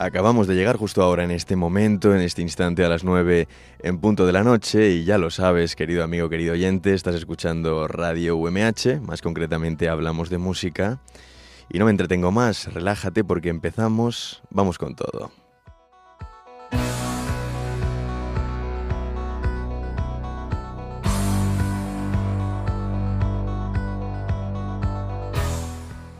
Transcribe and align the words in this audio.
Acabamos 0.00 0.46
de 0.46 0.54
llegar 0.54 0.76
justo 0.76 1.02
ahora 1.02 1.24
en 1.24 1.32
este 1.32 1.56
momento, 1.56 2.14
en 2.14 2.20
este 2.20 2.40
instante 2.40 2.84
a 2.84 2.88
las 2.88 3.02
9 3.02 3.48
en 3.80 3.98
punto 3.98 4.26
de 4.26 4.32
la 4.32 4.44
noche. 4.44 4.90
Y 4.90 5.04
ya 5.04 5.18
lo 5.18 5.28
sabes, 5.28 5.74
querido 5.74 6.04
amigo, 6.04 6.28
querido 6.28 6.52
oyente, 6.52 6.94
estás 6.94 7.16
escuchando 7.16 7.88
Radio 7.88 8.36
UMH, 8.36 9.00
más 9.02 9.22
concretamente 9.22 9.88
hablamos 9.88 10.30
de 10.30 10.38
música. 10.38 11.00
Y 11.68 11.80
no 11.80 11.86
me 11.86 11.90
entretengo 11.90 12.30
más, 12.30 12.72
relájate 12.72 13.24
porque 13.24 13.48
empezamos, 13.48 14.40
vamos 14.50 14.78
con 14.78 14.94
todo. 14.94 15.32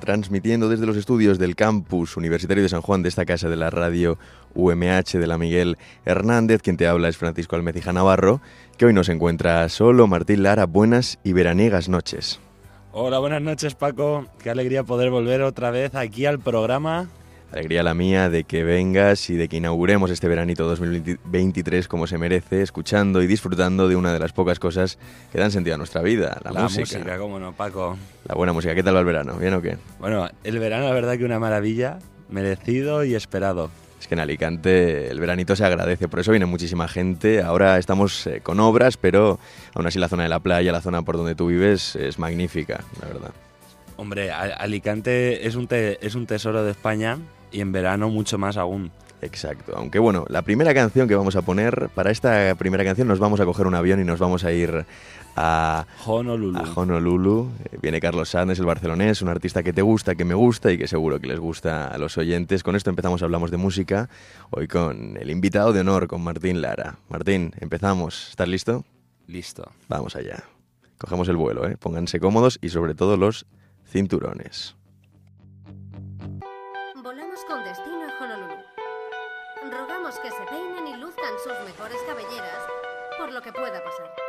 Transmitiendo 0.08 0.70
desde 0.70 0.86
los 0.86 0.96
estudios 0.96 1.38
del 1.38 1.54
campus 1.54 2.16
universitario 2.16 2.62
de 2.62 2.70
San 2.70 2.80
Juan 2.80 3.02
de 3.02 3.10
esta 3.10 3.26
casa 3.26 3.50
de 3.50 3.56
la 3.56 3.68
radio 3.68 4.16
UMH 4.54 5.18
de 5.18 5.26
la 5.26 5.36
Miguel 5.36 5.76
Hernández. 6.06 6.62
Quien 6.62 6.78
te 6.78 6.86
habla 6.86 7.10
es 7.10 7.18
Francisco 7.18 7.56
Almecija 7.56 7.92
Navarro, 7.92 8.40
que 8.78 8.86
hoy 8.86 8.94
nos 8.94 9.10
encuentra 9.10 9.68
solo. 9.68 10.06
Martín 10.06 10.44
Lara, 10.44 10.64
buenas 10.64 11.18
y 11.24 11.34
veraniegas 11.34 11.90
noches. 11.90 12.40
Hola, 12.90 13.18
buenas 13.18 13.42
noches 13.42 13.74
Paco. 13.74 14.24
Qué 14.42 14.48
alegría 14.48 14.82
poder 14.82 15.10
volver 15.10 15.42
otra 15.42 15.70
vez 15.70 15.94
aquí 15.94 16.24
al 16.24 16.38
programa 16.38 17.10
Alegría 17.51 17.83
la 17.83 17.95
mía 17.95 18.29
de 18.29 18.45
que 18.45 18.62
vengas 18.62 19.30
y 19.30 19.37
de 19.37 19.48
que 19.48 19.57
inauguremos 19.57 20.11
este 20.11 20.29
veranito 20.29 20.66
2023 20.69 21.88
como 21.88 22.07
se 22.07 22.19
merece, 22.19 22.61
escuchando 22.61 23.23
y 23.23 23.27
disfrutando 23.27 23.88
de 23.88 23.97
una 23.97 24.12
de 24.12 24.19
las 24.19 24.34
pocas 24.34 24.59
cosas 24.59 24.98
que 25.33 25.38
dan 25.38 25.51
sentido 25.51 25.74
a 25.74 25.79
nuestra 25.79 26.02
vida, 26.02 26.38
la, 26.45 26.51
música. 26.51 26.98
La 26.98 26.98
música, 26.98 27.19
cómo 27.19 27.38
no, 27.38 27.55
Paco. 27.55 27.97
La 28.27 28.35
buena 28.35 28.52
música. 28.52 28.74
¿Qué 28.74 28.82
tal 28.82 28.96
va 28.96 29.01
el 29.01 29.07
verano? 29.07 29.38
¿Bien 29.38 29.55
o 29.55 29.63
qué? 29.63 29.79
Bueno, 29.99 30.29
el 30.45 30.59
verano 30.59 30.88
la 30.88 30.93
verdad 30.93 31.16
que 31.16 31.24
una 31.24 31.38
maravilla, 31.38 32.01
merecido 32.29 33.02
y 33.02 33.15
esperado. 33.15 33.71
Es 33.99 34.07
que 34.07 34.15
en 34.15 34.21
Alicante 34.21 35.10
el 35.10 35.18
veranito 35.18 35.57
se 35.57 35.65
agradece, 35.65 36.07
por 36.07 36.21
eso 36.21 36.33
viene 36.33 36.45
muchísima 36.45 36.87
gente. 36.87 37.40
Ahora 37.40 37.79
estamos 37.79 38.27
eh, 38.27 38.43
con 38.43 38.60
obras, 38.60 38.99
pero 38.99 39.38
aún 39.74 39.87
así 39.87 39.99
la 39.99 40.09
zona 40.09 40.24
de 40.24 40.29
la 40.29 40.40
playa, 40.40 40.71
la 40.71 40.83
zona 40.83 41.01
por 41.01 41.16
donde 41.16 41.35
tú 41.35 41.46
vives, 41.46 41.96
es 41.96 42.18
magnífica, 42.18 42.85
la 43.01 43.09
verdad. 43.09 43.30
Hombre, 43.96 44.30
Alicante 44.30 45.46
es 45.46 45.57
un, 45.57 45.66
es 45.71 46.15
un 46.15 46.27
tesoro 46.27 46.62
de 46.62 46.71
España 46.71 47.18
y 47.52 47.60
en 47.60 47.73
verano 47.73 48.09
mucho 48.09 48.38
más 48.38 48.57
aún. 48.57 48.91
Exacto, 49.21 49.73
aunque 49.77 49.99
bueno, 49.99 50.24
la 50.29 50.43
primera 50.43 50.73
canción 50.73 51.09
que 51.09 51.16
vamos 51.16 51.35
a 51.35 51.43
poner, 51.43 51.88
para 51.95 52.13
esta 52.13 52.55
primera 52.55 52.85
canción 52.85 53.09
nos 53.09 53.18
vamos 53.18 53.40
a 53.40 53.45
coger 53.45 53.66
un 53.66 53.74
avión 53.74 54.01
y 54.01 54.05
nos 54.05 54.21
vamos 54.21 54.45
a 54.45 54.52
ir 54.52 54.87
a 55.35 55.87
Honolulu. 56.07 56.59
A 56.59 56.73
Honolulu. 56.74 57.51
Eh, 57.65 57.79
viene 57.82 58.01
Carlos 58.01 58.30
Sánchez, 58.30 58.59
el 58.59 58.66
barcelonés, 58.66 59.23
un 59.23 59.29
artista 59.29 59.63
que 59.63 59.73
te 59.73 59.82
gusta, 59.82 60.15
que 60.15 60.24
me 60.24 60.35
gusta 60.35 60.71
y 60.73 60.79
que 60.79 60.87
seguro 60.87 61.21
que 61.21 61.27
les 61.27 61.40
gusta 61.40 61.88
a 61.88 61.99
los 61.99 62.16
oyentes. 62.16 62.63
Con 62.63 62.77
esto 62.77 62.90
empezamos, 62.90 63.23
hablamos 63.23 63.51
de 63.51 63.57
música, 63.57 64.09
hoy 64.50 64.69
con 64.69 65.16
el 65.16 65.31
invitado 65.31 65.72
de 65.72 65.81
honor, 65.81 66.06
con 66.06 66.22
Martín 66.22 66.60
Lara. 66.60 66.97
Martín, 67.09 67.53
empezamos. 67.60 68.31
¿Estás 68.31 68.49
listo? 68.49 68.84
Listo. 69.27 69.71
Vamos 69.88 70.16
allá. 70.16 70.44
Cogemos 70.99 71.28
el 71.28 71.37
vuelo, 71.37 71.69
¿eh? 71.69 71.77
Pónganse 71.77 72.19
cómodos 72.19 72.59
y 72.60 72.71
sobre 72.71 72.94
todo 72.94 73.16
los 73.16 73.47
cinturones. 73.87 74.78
Que 80.20 80.31
se 80.31 80.42
peinen 80.47 80.88
y 80.88 80.97
luzcan 80.97 81.38
sus 81.42 81.53
mejores 81.65 81.98
cabelleras 82.06 82.62
por 83.19 83.31
lo 83.31 83.41
que 83.42 83.53
pueda 83.53 83.82
pasar. 83.84 84.28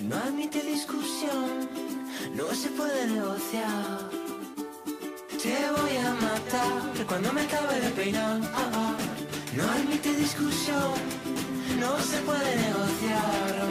No 0.00 0.16
admite 0.16 0.62
discusión, 0.62 1.68
no 2.34 2.54
se 2.54 2.70
puede 2.70 3.06
negociar. 3.08 4.10
Te 5.42 5.58
voy 5.76 5.96
a 5.98 6.14
matar 6.14 7.06
cuando 7.06 7.30
me 7.32 7.42
acabe 7.42 7.80
de 7.80 7.90
peinar. 7.90 8.40
No 9.56 9.64
admite 9.64 10.14
discusión, 10.14 10.94
no 11.78 11.98
se 12.00 12.18
puede 12.22 12.56
negociar, 12.56 13.68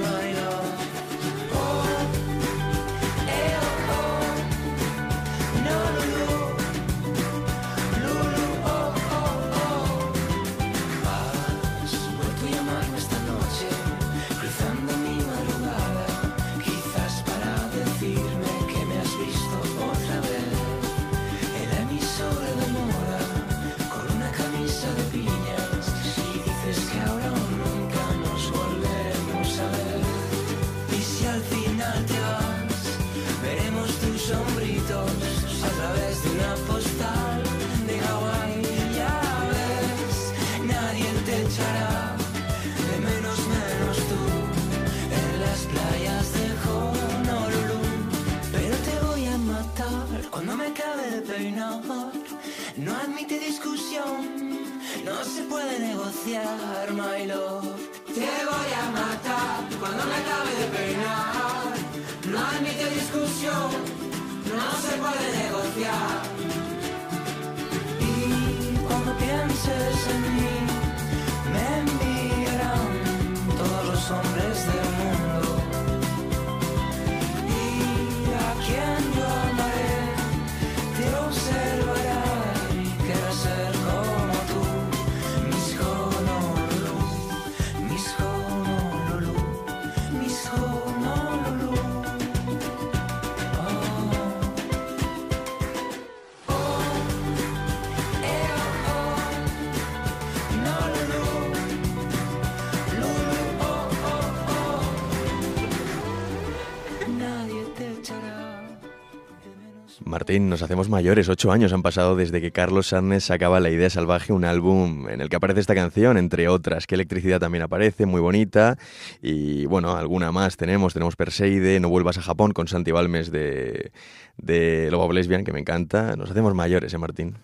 Martín, 110.32 110.48
nos 110.48 110.62
hacemos 110.62 110.88
mayores. 110.88 111.28
Ocho 111.28 111.52
años 111.52 111.74
han 111.74 111.82
pasado 111.82 112.16
desde 112.16 112.40
que 112.40 112.52
Carlos 112.52 112.88
Sánchez 112.88 113.26
sacaba 113.26 113.60
La 113.60 113.70
Idea 113.70 113.90
Salvaje, 113.90 114.32
un 114.32 114.46
álbum 114.46 115.10
en 115.10 115.20
el 115.20 115.28
que 115.28 115.36
aparece 115.36 115.60
esta 115.60 115.76
canción, 115.76 116.16
entre 116.16 116.48
otras. 116.48 116.88
Que 116.88 116.96
electricidad 116.96 117.42
también 117.42 117.64
aparece, 117.64 118.06
muy 118.06 118.22
bonita. 118.22 118.78
Y 119.22 119.66
bueno, 119.66 119.98
alguna 119.98 120.32
más 120.32 120.56
tenemos. 120.56 120.94
Tenemos 120.94 121.18
Perseide, 121.18 121.82
No 121.82 121.90
vuelvas 121.90 122.18
a 122.18 122.22
Japón, 122.22 122.54
con 122.54 122.70
Santi 122.70 122.92
Balmes 122.92 123.30
de, 123.30 123.92
de 124.38 124.88
Lobo 124.90 125.12
Lesbian, 125.12 125.44
que 125.44 125.52
me 125.52 125.60
encanta. 125.60 126.16
Nos 126.16 126.32
hacemos 126.32 126.56
mayores, 126.56 126.94
¿eh, 126.94 126.98
Martín? 126.98 127.36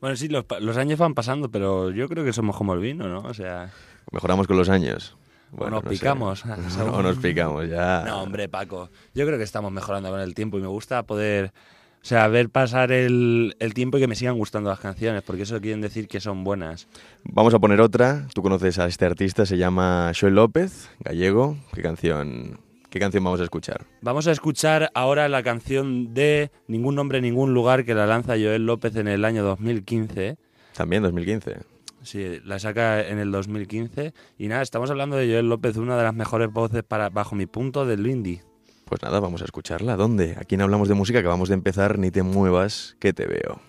Bueno, 0.00 0.14
sí, 0.14 0.28
los, 0.28 0.76
años 0.76 1.00
van 1.00 1.14
pasando, 1.14 1.50
pero 1.50 1.90
yo 1.90 2.08
creo 2.08 2.24
que 2.24 2.32
somos 2.32 2.56
como 2.56 2.72
el 2.72 2.78
vino, 2.78 3.08
¿no? 3.08 3.28
O 3.28 3.34
sea, 3.34 3.72
Mejoramos 4.12 4.46
con 4.46 4.56
los 4.56 4.68
años. 4.68 5.16
nos 5.50 5.70
no 5.72 5.82
picamos. 5.82 6.44
o 6.92 7.02
nos 7.02 7.16
picamos, 7.16 7.68
ya. 7.68 8.04
No, 8.06 8.22
hombre, 8.22 8.48
Paco. 8.48 8.90
Yo 9.12 9.26
creo 9.26 9.38
que 9.38 9.44
estamos 9.44 9.72
mejorando 9.72 10.10
con 10.10 10.20
el 10.20 10.34
tiempo 10.34 10.56
y 10.56 10.60
me 10.60 10.68
gusta 10.68 11.02
poder, 11.02 11.46
o 11.46 11.52
sea, 12.08 12.26
ver 12.28 12.48
pasar 12.48 12.90
el, 12.90 13.54
el 13.58 13.74
tiempo 13.74 13.98
y 13.98 14.00
que 14.00 14.06
me 14.06 14.14
sigan 14.14 14.38
gustando 14.38 14.70
las 14.70 14.80
canciones, 14.80 15.22
porque 15.22 15.42
eso 15.42 15.60
quiere 15.60 15.78
decir 15.80 16.08
que 16.08 16.20
son 16.20 16.42
buenas. 16.42 16.88
Vamos 17.24 17.52
a 17.52 17.58
poner 17.58 17.82
otra. 17.82 18.26
Tú 18.34 18.40
conoces 18.40 18.78
a 18.78 18.86
este 18.86 19.04
artista, 19.04 19.44
se 19.44 19.58
llama 19.58 20.10
Joel 20.18 20.34
López, 20.34 20.90
gallego. 21.00 21.58
¿Qué 21.74 21.82
canción, 21.82 22.60
qué 22.88 22.98
canción 22.98 23.22
vamos 23.24 23.40
a 23.40 23.44
escuchar? 23.44 23.84
Vamos 24.00 24.26
a 24.26 24.32
escuchar 24.32 24.90
ahora 24.94 25.28
la 25.28 25.42
canción 25.42 26.14
de 26.14 26.50
Ningún 26.66 26.94
nombre, 26.94 27.20
ningún 27.20 27.52
lugar 27.52 27.84
que 27.84 27.94
la 27.94 28.06
lanza 28.06 28.32
Joel 28.32 28.64
López 28.64 28.96
en 28.96 29.06
el 29.08 29.26
año 29.26 29.44
2015. 29.44 30.38
También 30.74 31.02
2015. 31.02 31.58
Sí, 32.02 32.40
la 32.42 32.58
saca 32.58 33.06
en 33.06 33.18
el 33.18 33.30
2015. 33.30 34.14
Y 34.38 34.48
nada, 34.48 34.62
estamos 34.62 34.90
hablando 34.90 35.16
de 35.16 35.26
Joel 35.26 35.50
López, 35.50 35.76
una 35.76 35.98
de 35.98 36.04
las 36.04 36.14
mejores 36.14 36.50
voces 36.50 36.82
para, 36.84 37.10
bajo 37.10 37.34
mi 37.34 37.44
punto 37.44 37.84
del 37.84 38.06
indie. 38.06 38.42
Pues 38.88 39.02
nada, 39.02 39.20
vamos 39.20 39.42
a 39.42 39.44
escucharla. 39.44 39.96
¿Dónde? 39.96 40.36
Aquí 40.40 40.56
no 40.56 40.64
hablamos 40.64 40.88
de 40.88 40.94
música, 40.94 41.18
acabamos 41.18 41.50
de 41.50 41.54
empezar. 41.54 41.98
Ni 41.98 42.10
te 42.10 42.22
muevas, 42.22 42.96
que 42.98 43.12
te 43.12 43.26
veo. 43.26 43.67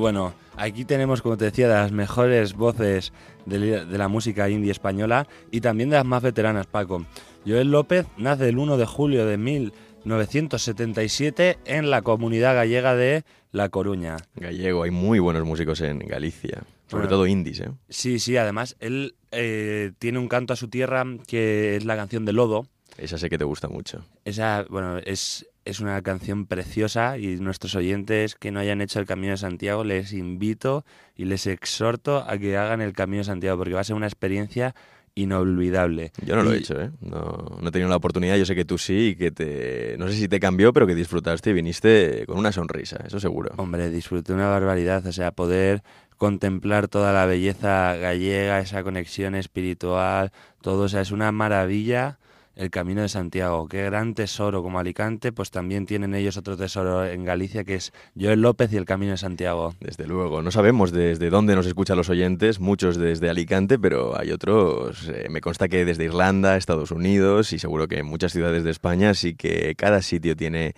Bueno, 0.00 0.22
bueno, 0.22 0.34
aquí 0.56 0.86
tenemos, 0.86 1.20
como 1.20 1.36
te 1.36 1.44
decía, 1.44 1.68
de 1.68 1.74
las 1.74 1.92
mejores 1.92 2.54
voces 2.54 3.12
de, 3.44 3.84
de 3.84 3.98
la 3.98 4.08
música 4.08 4.48
indie 4.48 4.72
española 4.72 5.28
y 5.50 5.60
también 5.60 5.90
de 5.90 5.96
las 5.96 6.06
más 6.06 6.22
veteranas, 6.22 6.66
Paco. 6.66 7.04
Joel 7.46 7.70
López 7.70 8.06
nace 8.16 8.48
el 8.48 8.56
1 8.58 8.78
de 8.78 8.86
julio 8.86 9.26
de 9.26 9.36
1977 9.36 11.58
en 11.66 11.90
la 11.90 12.00
comunidad 12.02 12.54
gallega 12.54 12.94
de 12.96 13.24
La 13.52 13.68
Coruña. 13.68 14.16
Gallego, 14.36 14.84
hay 14.84 14.90
muy 14.90 15.18
buenos 15.18 15.44
músicos 15.44 15.82
en 15.82 15.98
Galicia, 15.98 16.62
sobre 16.86 17.02
Bueno. 17.02 17.08
todo 17.08 17.26
indies, 17.26 17.60
¿eh? 17.60 17.70
Sí, 17.90 18.18
sí, 18.18 18.38
además 18.38 18.76
él 18.80 19.16
eh, 19.32 19.92
tiene 19.98 20.18
un 20.18 20.28
canto 20.28 20.54
a 20.54 20.56
su 20.56 20.68
tierra 20.68 21.04
que 21.26 21.76
es 21.76 21.84
la 21.84 21.96
canción 21.96 22.24
de 22.24 22.32
Lodo. 22.32 22.66
Esa 22.96 23.18
sé 23.18 23.28
que 23.30 23.38
te 23.38 23.44
gusta 23.44 23.68
mucho. 23.68 24.04
Esa, 24.24 24.64
bueno, 24.68 24.98
es, 24.98 25.46
es 25.70 25.80
una 25.80 26.00
canción 26.02 26.46
preciosa 26.46 27.18
y 27.18 27.36
nuestros 27.36 27.74
oyentes 27.74 28.34
que 28.34 28.50
no 28.50 28.60
hayan 28.60 28.80
hecho 28.80 29.00
el 29.00 29.06
Camino 29.06 29.32
de 29.32 29.36
Santiago 29.36 29.84
les 29.84 30.12
invito 30.12 30.84
y 31.16 31.24
les 31.24 31.46
exhorto 31.46 32.24
a 32.28 32.38
que 32.38 32.56
hagan 32.56 32.80
el 32.80 32.92
Camino 32.92 33.18
de 33.18 33.24
Santiago 33.24 33.58
porque 33.58 33.74
va 33.74 33.80
a 33.80 33.84
ser 33.84 33.96
una 33.96 34.06
experiencia 34.06 34.74
inolvidable. 35.14 36.12
Yo 36.24 36.36
no 36.36 36.42
lo 36.42 36.52
he 36.52 36.58
hecho, 36.58 36.80
¿eh? 36.80 36.90
No, 37.00 37.58
no 37.60 37.68
he 37.68 37.72
tenido 37.72 37.88
la 37.88 37.96
oportunidad, 37.96 38.36
yo 38.36 38.46
sé 38.46 38.54
que 38.54 38.64
tú 38.64 38.78
sí 38.78 39.08
y 39.08 39.16
que 39.16 39.30
te... 39.30 39.96
No 39.98 40.08
sé 40.08 40.14
si 40.14 40.28
te 40.28 40.40
cambió, 40.40 40.72
pero 40.72 40.86
que 40.86 40.94
disfrutaste 40.94 41.50
y 41.50 41.52
viniste 41.52 42.24
con 42.26 42.38
una 42.38 42.52
sonrisa, 42.52 42.98
eso 43.06 43.20
seguro. 43.20 43.52
Hombre, 43.56 43.90
disfruté 43.90 44.32
una 44.32 44.48
barbaridad, 44.48 45.04
o 45.06 45.12
sea, 45.12 45.32
poder 45.32 45.82
contemplar 46.16 46.88
toda 46.88 47.12
la 47.12 47.26
belleza 47.26 47.96
gallega, 47.96 48.60
esa 48.60 48.82
conexión 48.82 49.34
espiritual, 49.34 50.32
todo, 50.60 50.84
o 50.84 50.88
sea, 50.88 51.00
es 51.00 51.10
una 51.12 51.32
maravilla 51.32 52.18
el 52.60 52.70
Camino 52.70 53.00
de 53.00 53.08
Santiago. 53.08 53.66
Qué 53.68 53.84
gran 53.84 54.14
tesoro 54.14 54.62
como 54.62 54.78
Alicante, 54.78 55.32
pues 55.32 55.50
también 55.50 55.86
tienen 55.86 56.14
ellos 56.14 56.36
otro 56.36 56.58
tesoro 56.58 57.06
en 57.06 57.24
Galicia 57.24 57.64
que 57.64 57.76
es 57.76 57.92
Joel 58.20 58.42
López 58.42 58.70
y 58.72 58.76
el 58.76 58.84
Camino 58.84 59.12
de 59.12 59.16
Santiago. 59.16 59.74
Desde 59.80 60.06
luego, 60.06 60.42
no 60.42 60.50
sabemos 60.50 60.92
desde 60.92 61.30
dónde 61.30 61.54
nos 61.54 61.66
escuchan 61.66 61.96
los 61.96 62.10
oyentes, 62.10 62.60
muchos 62.60 62.98
desde 62.98 63.30
Alicante, 63.30 63.78
pero 63.78 64.18
hay 64.18 64.30
otros, 64.30 65.08
eh, 65.08 65.28
me 65.30 65.40
consta 65.40 65.68
que 65.68 65.86
desde 65.86 66.04
Irlanda, 66.04 66.58
Estados 66.58 66.90
Unidos 66.90 67.54
y 67.54 67.58
seguro 67.58 67.88
que 67.88 67.98
en 67.98 68.06
muchas 68.06 68.32
ciudades 68.32 68.62
de 68.62 68.70
España, 68.70 69.10
así 69.10 69.34
que 69.34 69.74
cada 69.74 70.02
sitio 70.02 70.36
tiene, 70.36 70.74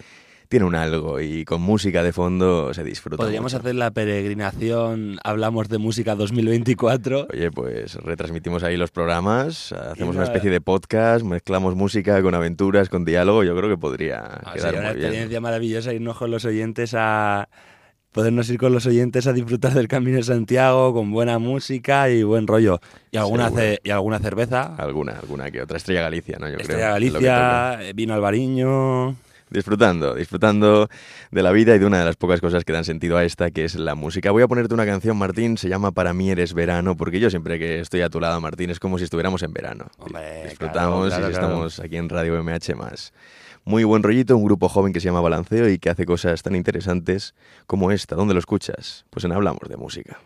tiene 0.52 0.66
un 0.66 0.74
algo 0.74 1.18
y 1.18 1.46
con 1.46 1.62
música 1.62 2.02
de 2.02 2.12
fondo 2.12 2.74
se 2.74 2.84
disfruta. 2.84 3.16
Podríamos 3.16 3.54
mucho. 3.54 3.62
hacer 3.62 3.74
la 3.74 3.90
peregrinación, 3.90 5.18
hablamos 5.24 5.70
de 5.70 5.78
música 5.78 6.14
2024. 6.14 7.28
Oye, 7.32 7.50
pues 7.50 7.94
retransmitimos 7.94 8.62
ahí 8.62 8.76
los 8.76 8.90
programas, 8.90 9.72
hacemos 9.72 10.14
una 10.14 10.24
especie 10.24 10.50
de 10.50 10.60
podcast, 10.60 11.24
mezclamos 11.24 11.74
música 11.74 12.20
con 12.20 12.34
aventuras, 12.34 12.90
con 12.90 13.06
diálogo, 13.06 13.44
yo 13.44 13.56
creo 13.56 13.70
que 13.70 13.78
podría 13.78 14.18
Ah, 14.24 14.52
quedar 14.52 14.60
sería 14.60 14.80
una 14.80 14.88
muy 14.90 14.96
bien. 14.96 15.06
experiencia 15.06 15.40
maravillosa 15.40 15.94
irnos 15.94 16.18
con 16.18 16.30
los 16.30 16.44
oyentes 16.44 16.92
a 16.94 17.48
podernos 18.12 18.50
ir 18.50 18.58
con 18.58 18.74
los 18.74 18.84
oyentes 18.84 19.26
a 19.26 19.32
disfrutar 19.32 19.72
del 19.72 19.88
Camino 19.88 20.18
de 20.18 20.22
Santiago 20.22 20.92
con 20.92 21.12
buena 21.12 21.38
música 21.38 22.10
y 22.10 22.22
buen 22.24 22.46
rollo 22.46 22.78
y 23.10 23.16
alguna 23.16 23.48
ce- 23.50 23.80
y 23.82 23.88
alguna 23.88 24.18
cerveza. 24.18 24.74
Alguna, 24.76 25.12
alguna 25.12 25.50
que 25.50 25.62
otra. 25.62 25.78
Estrella 25.78 26.02
Galicia, 26.02 26.36
¿no? 26.38 26.46
Yo 26.50 26.56
Estrella 26.58 26.78
creo. 26.80 26.92
Galicia, 26.92 27.78
eh, 27.88 27.92
vino 27.94 28.12
Albariño. 28.12 29.16
Disfrutando, 29.52 30.14
disfrutando 30.14 30.88
de 31.30 31.42
la 31.42 31.52
vida 31.52 31.76
y 31.76 31.78
de 31.78 31.84
una 31.84 31.98
de 31.98 32.06
las 32.06 32.16
pocas 32.16 32.40
cosas 32.40 32.64
que 32.64 32.72
dan 32.72 32.84
sentido 32.84 33.18
a 33.18 33.24
esta, 33.24 33.50
que 33.50 33.64
es 33.64 33.74
la 33.74 33.94
música. 33.94 34.30
Voy 34.30 34.42
a 34.42 34.48
ponerte 34.48 34.72
una 34.72 34.86
canción, 34.86 35.18
Martín, 35.18 35.58
se 35.58 35.68
llama 35.68 35.92
Para 35.92 36.14
mí 36.14 36.30
eres 36.30 36.54
verano, 36.54 36.96
porque 36.96 37.20
yo 37.20 37.28
siempre 37.28 37.58
que 37.58 37.80
estoy 37.80 38.00
a 38.00 38.08
tu 38.08 38.18
lado, 38.18 38.40
Martín, 38.40 38.70
es 38.70 38.80
como 38.80 38.96
si 38.96 39.04
estuviéramos 39.04 39.42
en 39.42 39.52
verano. 39.52 39.88
Hombre, 39.98 40.44
Disfrutamos 40.44 41.08
claro, 41.08 41.08
claro, 41.08 41.28
y 41.28 41.32
claro. 41.32 41.46
estamos 41.46 41.80
aquí 41.80 41.96
en 41.98 42.08
Radio 42.08 42.42
MH 42.42 42.74
más. 42.76 43.12
Muy 43.64 43.84
buen 43.84 44.02
rollito, 44.02 44.36
un 44.36 44.44
grupo 44.44 44.68
joven 44.68 44.92
que 44.92 45.00
se 45.00 45.06
llama 45.06 45.20
Balanceo 45.20 45.68
y 45.68 45.78
que 45.78 45.90
hace 45.90 46.06
cosas 46.06 46.42
tan 46.42 46.56
interesantes 46.56 47.34
como 47.66 47.92
esta. 47.92 48.16
¿Dónde 48.16 48.32
lo 48.34 48.40
escuchas? 48.40 49.04
Pues 49.10 49.24
en 49.24 49.32
Hablamos 49.32 49.68
de 49.68 49.76
Música. 49.76 50.18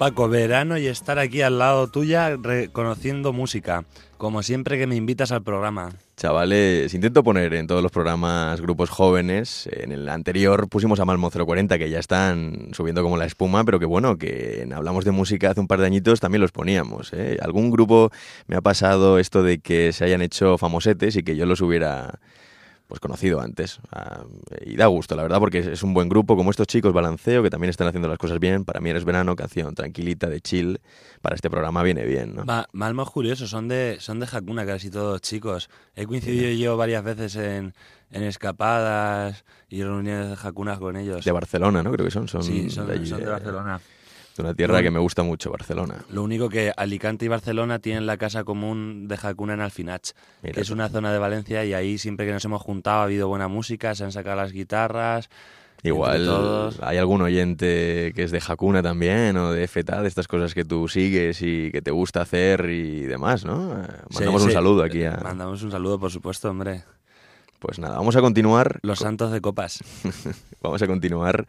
Paco, 0.00 0.30
verano 0.30 0.78
y 0.78 0.86
estar 0.86 1.18
aquí 1.18 1.42
al 1.42 1.58
lado 1.58 1.88
tuya 1.88 2.34
reconociendo 2.38 3.34
música, 3.34 3.84
como 4.16 4.42
siempre 4.42 4.78
que 4.78 4.86
me 4.86 4.96
invitas 4.96 5.30
al 5.30 5.42
programa. 5.42 5.90
Chavales, 6.16 6.94
intento 6.94 7.22
poner 7.22 7.52
en 7.52 7.66
todos 7.66 7.82
los 7.82 7.92
programas 7.92 8.62
grupos 8.62 8.88
jóvenes. 8.88 9.68
En 9.70 9.92
el 9.92 10.08
anterior 10.08 10.70
pusimos 10.70 11.00
a 11.00 11.04
Malmo 11.04 11.30
040, 11.30 11.76
que 11.76 11.90
ya 11.90 11.98
están 11.98 12.70
subiendo 12.72 13.02
como 13.02 13.18
la 13.18 13.26
espuma, 13.26 13.62
pero 13.64 13.78
que 13.78 13.84
bueno, 13.84 14.16
que 14.16 14.66
Hablamos 14.74 15.04
de 15.04 15.10
Música 15.10 15.50
hace 15.50 15.60
un 15.60 15.68
par 15.68 15.80
de 15.80 15.86
añitos 15.88 16.18
también 16.18 16.40
los 16.40 16.50
poníamos. 16.50 17.12
¿eh? 17.12 17.36
Algún 17.42 17.70
grupo 17.70 18.10
me 18.46 18.56
ha 18.56 18.62
pasado 18.62 19.18
esto 19.18 19.42
de 19.42 19.58
que 19.58 19.92
se 19.92 20.06
hayan 20.06 20.22
hecho 20.22 20.56
famosetes 20.56 21.14
y 21.16 21.22
que 21.22 21.36
yo 21.36 21.44
los 21.44 21.60
hubiera 21.60 22.20
pues 22.90 22.98
conocido 22.98 23.40
antes. 23.40 23.78
Ah, 23.92 24.24
y 24.66 24.74
da 24.74 24.86
gusto, 24.86 25.14
la 25.14 25.22
verdad, 25.22 25.38
porque 25.38 25.60
es 25.60 25.82
un 25.84 25.94
buen 25.94 26.08
grupo, 26.08 26.36
como 26.36 26.50
estos 26.50 26.66
chicos, 26.66 26.92
Balanceo, 26.92 27.40
que 27.40 27.48
también 27.48 27.70
están 27.70 27.86
haciendo 27.86 28.08
las 28.08 28.18
cosas 28.18 28.40
bien. 28.40 28.64
Para 28.64 28.80
mí 28.80 28.90
eres 28.90 29.04
verano, 29.04 29.36
canción 29.36 29.76
tranquilita, 29.76 30.28
de 30.28 30.40
chill. 30.40 30.80
Para 31.22 31.36
este 31.36 31.48
programa 31.48 31.84
viene 31.84 32.04
bien, 32.04 32.34
¿no? 32.34 32.44
Va, 32.44 32.68
Malmo 32.72 33.04
es 33.04 33.10
curioso, 33.10 33.46
son 33.46 33.68
de, 33.68 33.98
son 34.00 34.18
de 34.18 34.26
Hakuna 34.30 34.66
casi 34.66 34.90
todos 34.90 35.20
chicos. 35.20 35.70
He 35.94 36.04
coincidido 36.04 36.50
yo 36.50 36.76
varias 36.76 37.04
veces 37.04 37.36
en, 37.36 37.74
en 38.10 38.22
escapadas 38.24 39.44
y 39.68 39.84
reuniones 39.84 40.30
de 40.30 40.48
Hakuna 40.48 40.76
con 40.80 40.96
ellos. 40.96 41.24
De 41.24 41.30
Barcelona, 41.30 41.84
¿no? 41.84 41.92
Creo 41.92 42.04
que 42.04 42.10
son. 42.10 42.26
son 42.26 42.42
sí, 42.42 42.70
son 42.70 42.88
de, 42.88 42.94
allí, 42.94 43.06
son 43.06 43.20
de 43.20 43.26
Barcelona. 43.26 43.80
Una 44.40 44.54
tierra 44.54 44.82
que 44.82 44.90
me 44.90 44.98
gusta 44.98 45.22
mucho, 45.22 45.50
Barcelona. 45.50 45.96
Lo 46.10 46.22
único 46.22 46.48
que 46.48 46.72
Alicante 46.76 47.24
y 47.24 47.28
Barcelona 47.28 47.78
tienen 47.78 48.06
la 48.06 48.16
casa 48.16 48.44
común 48.44 49.06
de 49.08 49.18
Hakuna 49.22 49.54
en 49.54 49.60
Alfinach, 49.60 50.10
Mira 50.42 50.54
que 50.54 50.60
es 50.60 50.70
una 50.70 50.88
zona 50.88 51.12
de 51.12 51.18
Valencia 51.18 51.64
y 51.64 51.74
ahí 51.74 51.98
siempre 51.98 52.26
que 52.26 52.32
nos 52.32 52.44
hemos 52.44 52.62
juntado 52.62 53.00
ha 53.00 53.04
habido 53.04 53.28
buena 53.28 53.48
música, 53.48 53.94
se 53.94 54.04
han 54.04 54.12
sacado 54.12 54.36
las 54.36 54.52
guitarras. 54.52 55.28
Igual 55.82 56.28
hay 56.82 56.98
algún 56.98 57.22
oyente 57.22 58.12
que 58.14 58.22
es 58.24 58.30
de 58.30 58.42
Hakuna 58.46 58.82
también 58.82 59.36
o 59.38 59.50
de 59.52 59.66
FETA, 59.66 60.02
de 60.02 60.08
estas 60.08 60.28
cosas 60.28 60.52
que 60.52 60.64
tú 60.64 60.88
sigues 60.88 61.40
y 61.40 61.70
que 61.72 61.80
te 61.80 61.90
gusta 61.90 62.20
hacer 62.20 62.66
y 62.68 63.00
demás, 63.06 63.46
¿no? 63.46 63.72
Eh, 63.72 63.86
Mandamos 64.12 64.42
Sí, 64.42 64.44
un 64.46 64.50
sí. 64.50 64.52
saludo 64.52 64.82
aquí 64.82 65.04
a... 65.04 65.18
Mandamos 65.22 65.62
un 65.62 65.70
saludo, 65.70 65.98
por 65.98 66.10
supuesto, 66.10 66.50
hombre. 66.50 66.84
Pues 67.60 67.78
nada, 67.78 67.96
vamos 67.96 68.14
a 68.16 68.20
continuar. 68.20 68.78
Los 68.82 68.98
santos 68.98 69.32
de 69.32 69.40
copas. 69.40 69.80
Vamos 70.62 70.80
a 70.82 70.86
continuar. 70.86 71.46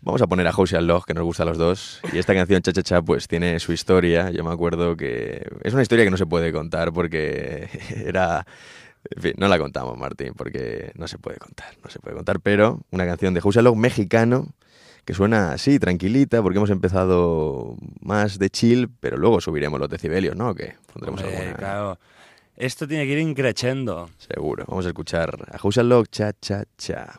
Vamos 0.00 0.22
a 0.22 0.26
poner 0.26 0.46
a 0.46 0.52
House 0.52 0.72
Log, 0.72 1.04
que 1.04 1.14
nos 1.14 1.24
gusta 1.24 1.42
a 1.42 1.46
los 1.46 1.58
dos. 1.58 2.00
Y 2.12 2.18
esta 2.18 2.34
canción, 2.34 2.62
Cha 2.62 2.72
Cha 2.72 2.82
Cha, 2.82 3.02
pues 3.02 3.26
tiene 3.26 3.58
su 3.58 3.72
historia. 3.72 4.30
Yo 4.30 4.44
me 4.44 4.52
acuerdo 4.52 4.96
que 4.96 5.46
es 5.62 5.72
una 5.72 5.82
historia 5.82 6.04
que 6.04 6.10
no 6.10 6.16
se 6.16 6.26
puede 6.26 6.52
contar 6.52 6.92
porque 6.92 7.68
era... 8.06 8.46
En 9.10 9.22
fin, 9.22 9.32
no 9.38 9.48
la 9.48 9.58
contamos, 9.58 9.96
Martín, 9.96 10.34
porque 10.36 10.92
no 10.96 11.08
se 11.08 11.18
puede 11.18 11.38
contar, 11.38 11.68
no 11.82 11.88
se 11.88 11.98
puede 12.00 12.16
contar. 12.16 12.40
Pero 12.40 12.80
una 12.90 13.06
canción 13.06 13.32
de 13.32 13.40
House 13.40 13.56
Log 13.56 13.76
mexicano 13.76 14.48
que 15.04 15.14
suena 15.14 15.52
así, 15.52 15.78
tranquilita, 15.78 16.42
porque 16.42 16.58
hemos 16.58 16.68
empezado 16.68 17.76
más 18.00 18.38
de 18.38 18.50
chill, 18.50 18.90
pero 19.00 19.16
luego 19.16 19.40
subiremos 19.40 19.80
los 19.80 19.88
decibelios, 19.88 20.36
¿no? 20.36 20.50
¿O 20.50 20.54
qué? 20.54 20.74
Pondremos 20.92 21.22
Hombre, 21.22 21.36
alguna... 21.38 21.56
claro. 21.56 21.98
Esto 22.56 22.86
tiene 22.86 23.06
que 23.06 23.12
ir 23.12 23.18
increchendo. 23.20 24.10
Seguro. 24.18 24.64
Vamos 24.68 24.84
a 24.84 24.88
escuchar 24.88 25.34
a 25.50 25.58
House 25.58 25.76
Log, 25.78 26.08
Cha 26.10 26.32
Cha 26.40 26.64
Cha. 26.76 27.18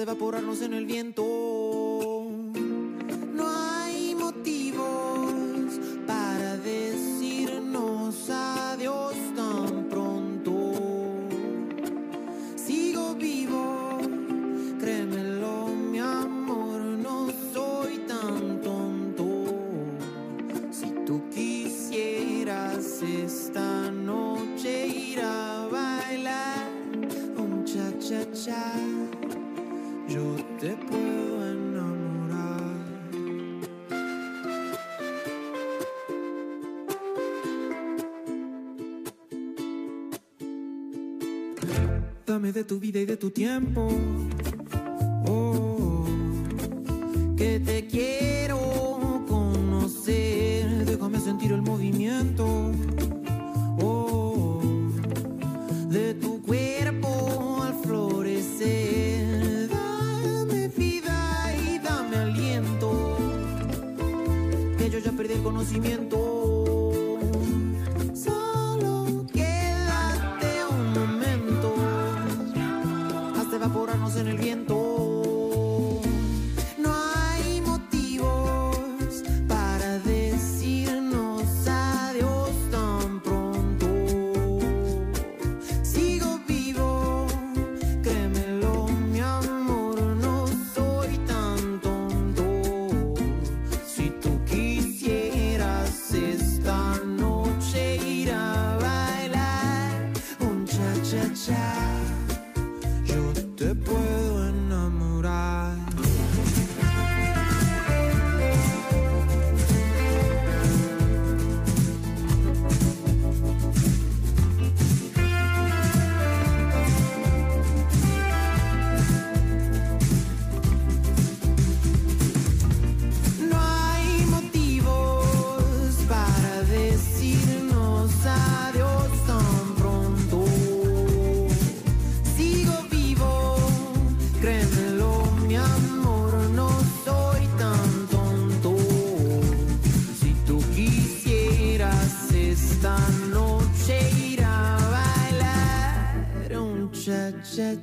Hasta 0.00 0.12
evaporarnos 0.12 0.62
en 0.62 0.72
el 0.72 0.86
viento. 0.86 1.39
Tu 43.20 43.30
tiempo. 43.30 43.86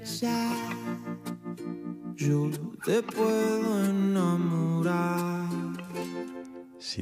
A 0.08 0.37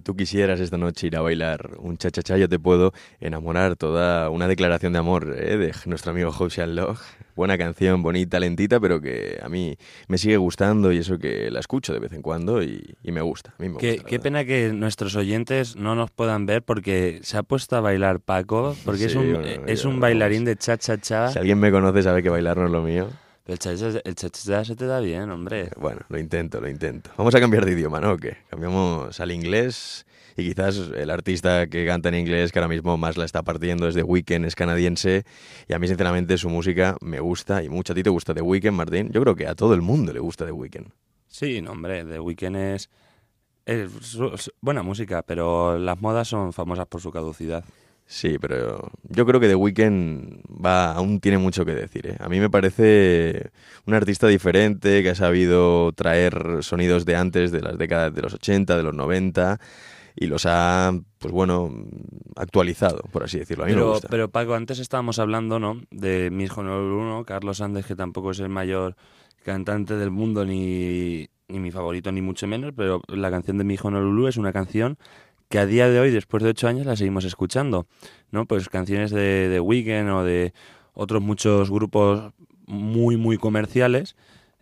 tú 0.05 0.15
quisieras 0.15 0.59
esta 0.59 0.77
noche 0.77 1.07
ir 1.07 1.17
a 1.17 1.21
bailar 1.21 1.71
un 1.79 1.97
cha-cha-cha, 1.97 2.37
yo 2.37 2.47
te 2.47 2.59
puedo 2.59 2.93
enamorar. 3.19 3.75
Toda 3.75 4.29
una 4.29 4.47
declaración 4.47 4.93
de 4.93 4.99
amor 4.99 5.35
¿eh? 5.35 5.57
de 5.57 5.73
nuestro 5.87 6.11
amigo 6.11 6.29
Ocean 6.37 6.75
Log. 6.75 6.99
Buena 7.35 7.57
canción, 7.57 8.03
bonita, 8.03 8.39
lentita, 8.39 8.79
pero 8.79 9.01
que 9.01 9.39
a 9.41 9.49
mí 9.49 9.75
me 10.07 10.17
sigue 10.19 10.37
gustando 10.37 10.91
y 10.93 10.99
eso 10.99 11.17
que 11.17 11.49
la 11.49 11.59
escucho 11.59 11.91
de 11.91 11.99
vez 11.99 12.13
en 12.13 12.21
cuando 12.21 12.61
y, 12.63 12.95
y 13.03 13.11
me 13.11 13.21
gusta. 13.21 13.55
A 13.57 13.61
mí 13.63 13.67
me 13.69 13.77
Qué, 13.77 13.93
gusta, 13.95 14.07
qué 14.09 14.19
pena 14.19 14.45
que 14.45 14.71
nuestros 14.71 15.15
oyentes 15.15 15.75
no 15.75 15.95
nos 15.95 16.11
puedan 16.11 16.45
ver 16.45 16.61
porque 16.61 17.19
se 17.23 17.37
ha 17.37 17.43
puesto 17.43 17.75
a 17.75 17.81
bailar 17.81 18.19
Paco, 18.19 18.75
porque 18.85 19.05
es 19.05 19.15
un, 19.15 19.33
bueno, 19.33 19.65
es 19.67 19.83
yo- 19.83 19.89
un 19.89 19.99
bailarín 19.99 20.45
de 20.45 20.55
cha-cha-cha. 20.55 21.29
Si 21.31 21.39
alguien 21.39 21.59
me 21.59 21.71
conoce 21.71 22.03
sabe 22.03 22.21
que 22.21 22.29
bailar 22.29 22.57
no 22.57 22.67
es 22.67 22.71
lo 22.71 22.83
mío. 22.83 23.09
Pero 23.45 23.59
el 23.71 24.01
el 24.05 24.15
cha-cha-cha 24.15 24.65
se 24.65 24.75
te 24.75 24.85
da 24.87 24.99
bien, 24.99 25.29
hombre. 25.29 25.69
Bueno, 25.77 26.01
lo 26.09 26.17
intento, 26.17 26.59
lo 26.59 26.67
intento. 26.67 27.11
Vamos 27.15 27.35
a 27.35 27.39
cambiar 27.39 27.63
de 27.65 27.73
idioma, 27.73 27.99
¿no? 27.99 28.13
¿O 28.13 28.17
qué? 28.17 28.37
Cambiamos 28.49 29.19
al 29.19 29.31
inglés 29.31 30.05
y 30.35 30.49
quizás 30.49 30.77
el 30.95 31.09
artista 31.11 31.67
que 31.67 31.85
canta 31.85 32.09
en 32.09 32.15
inglés 32.15 32.51
que 32.51 32.57
ahora 32.57 32.69
mismo 32.69 32.97
más 32.97 33.17
la 33.17 33.25
está 33.25 33.43
partiendo 33.43 33.87
es 33.87 33.93
The 33.93 34.01
Weeknd, 34.01 34.45
es 34.45 34.55
canadiense 34.55 35.25
y 35.67 35.73
a 35.73 35.79
mí 35.79 35.87
sinceramente 35.87 36.37
su 36.39 36.49
música 36.49 36.97
me 37.01 37.19
gusta 37.19 37.61
y 37.63 37.69
mucho. 37.69 37.93
¿A 37.93 37.95
ti 37.95 38.01
te 38.01 38.09
gusta 38.09 38.33
The 38.33 38.41
Weeknd, 38.41 38.71
Martín? 38.73 39.11
Yo 39.11 39.21
creo 39.21 39.35
que 39.35 39.45
a 39.47 39.53
todo 39.53 39.75
el 39.75 39.81
mundo 39.83 40.11
le 40.11 40.19
gusta 40.19 40.43
The 40.45 40.51
Weeknd. 40.51 40.87
Sí, 41.27 41.61
no, 41.61 41.71
hombre, 41.73 42.03
The 42.03 42.19
Weeknd 42.19 42.55
es, 42.55 42.89
es 43.67 43.91
su- 44.01 44.33
es 44.33 44.51
buena 44.59 44.81
música, 44.81 45.21
pero 45.21 45.77
las 45.77 46.01
modas 46.01 46.27
son 46.27 46.51
famosas 46.51 46.87
por 46.87 46.99
su 46.99 47.11
caducidad. 47.11 47.63
Sí, 48.07 48.37
pero 48.39 48.91
yo 49.09 49.25
creo 49.25 49.39
que 49.39 49.47
The 49.47 49.55
Weeknd 49.55 50.41
va, 50.63 50.91
aún 50.93 51.19
tiene 51.19 51.39
mucho 51.39 51.65
que 51.65 51.73
decir. 51.73 52.05
¿eh? 52.07 52.15
A 52.19 52.29
mí 52.29 52.39
me 52.39 52.51
parece 52.51 53.49
un 53.87 53.95
artista 53.95 54.27
diferente 54.27 55.01
que 55.01 55.09
ha 55.09 55.15
sabido 55.15 55.91
traer 55.93 56.59
sonidos 56.61 57.05
de 57.05 57.15
antes, 57.15 57.51
de 57.51 57.61
las 57.61 57.77
décadas 57.79 58.13
de 58.13 58.21
los 58.21 58.33
80, 58.35 58.77
de 58.77 58.83
los 58.83 58.93
90 58.93 59.59
y 60.15 60.27
los 60.27 60.45
ha, 60.45 60.93
pues 61.17 61.33
bueno, 61.33 61.73
actualizado, 62.35 63.01
por 63.11 63.23
así 63.23 63.39
decirlo. 63.39 63.63
A 63.63 63.67
mí 63.67 63.73
me 63.73 63.79
Pero, 63.79 63.91
gusta. 63.91 64.07
pero 64.09 64.29
Paco, 64.29 64.53
antes 64.53 64.79
estábamos 64.79 65.17
hablando, 65.19 65.59
¿no? 65.59 65.81
De 65.89 66.29
mi 66.29 66.43
hijo 66.45 66.61
número 66.63 66.97
uno, 66.99 67.25
Carlos 67.25 67.59
Andes, 67.59 67.85
que 67.87 67.95
tampoco 67.95 68.31
es 68.31 68.39
el 68.39 68.49
mayor 68.49 68.95
cantante 69.43 69.95
del 69.95 70.11
mundo 70.11 70.45
ni, 70.45 71.27
ni 71.47 71.59
mi 71.59 71.71
favorito 71.71 72.11
ni 72.11 72.21
mucho 72.21 72.47
menos, 72.47 72.71
pero 72.75 73.01
la 73.07 73.29
canción 73.29 73.57
de 73.57 73.63
mi 73.63 73.73
hijo 73.73 73.91
Lulu 73.91 74.27
es 74.27 74.37
una 74.37 74.53
canción 74.53 74.97
que 75.49 75.59
a 75.59 75.65
día 75.65 75.89
de 75.89 75.99
hoy, 75.99 76.11
después 76.11 76.43
de 76.43 76.49
ocho 76.49 76.67
años, 76.67 76.85
la 76.85 76.95
seguimos 76.95 77.25
escuchando, 77.25 77.87
¿no? 78.31 78.45
Pues 78.45 78.69
canciones 78.69 79.11
de, 79.11 79.49
de 79.49 79.59
Weekend 79.59 80.09
o 80.09 80.23
de 80.23 80.53
otros 80.93 81.21
muchos 81.21 81.69
grupos 81.69 82.33
muy, 82.65 83.17
muy 83.17 83.37
comerciales, 83.37 84.15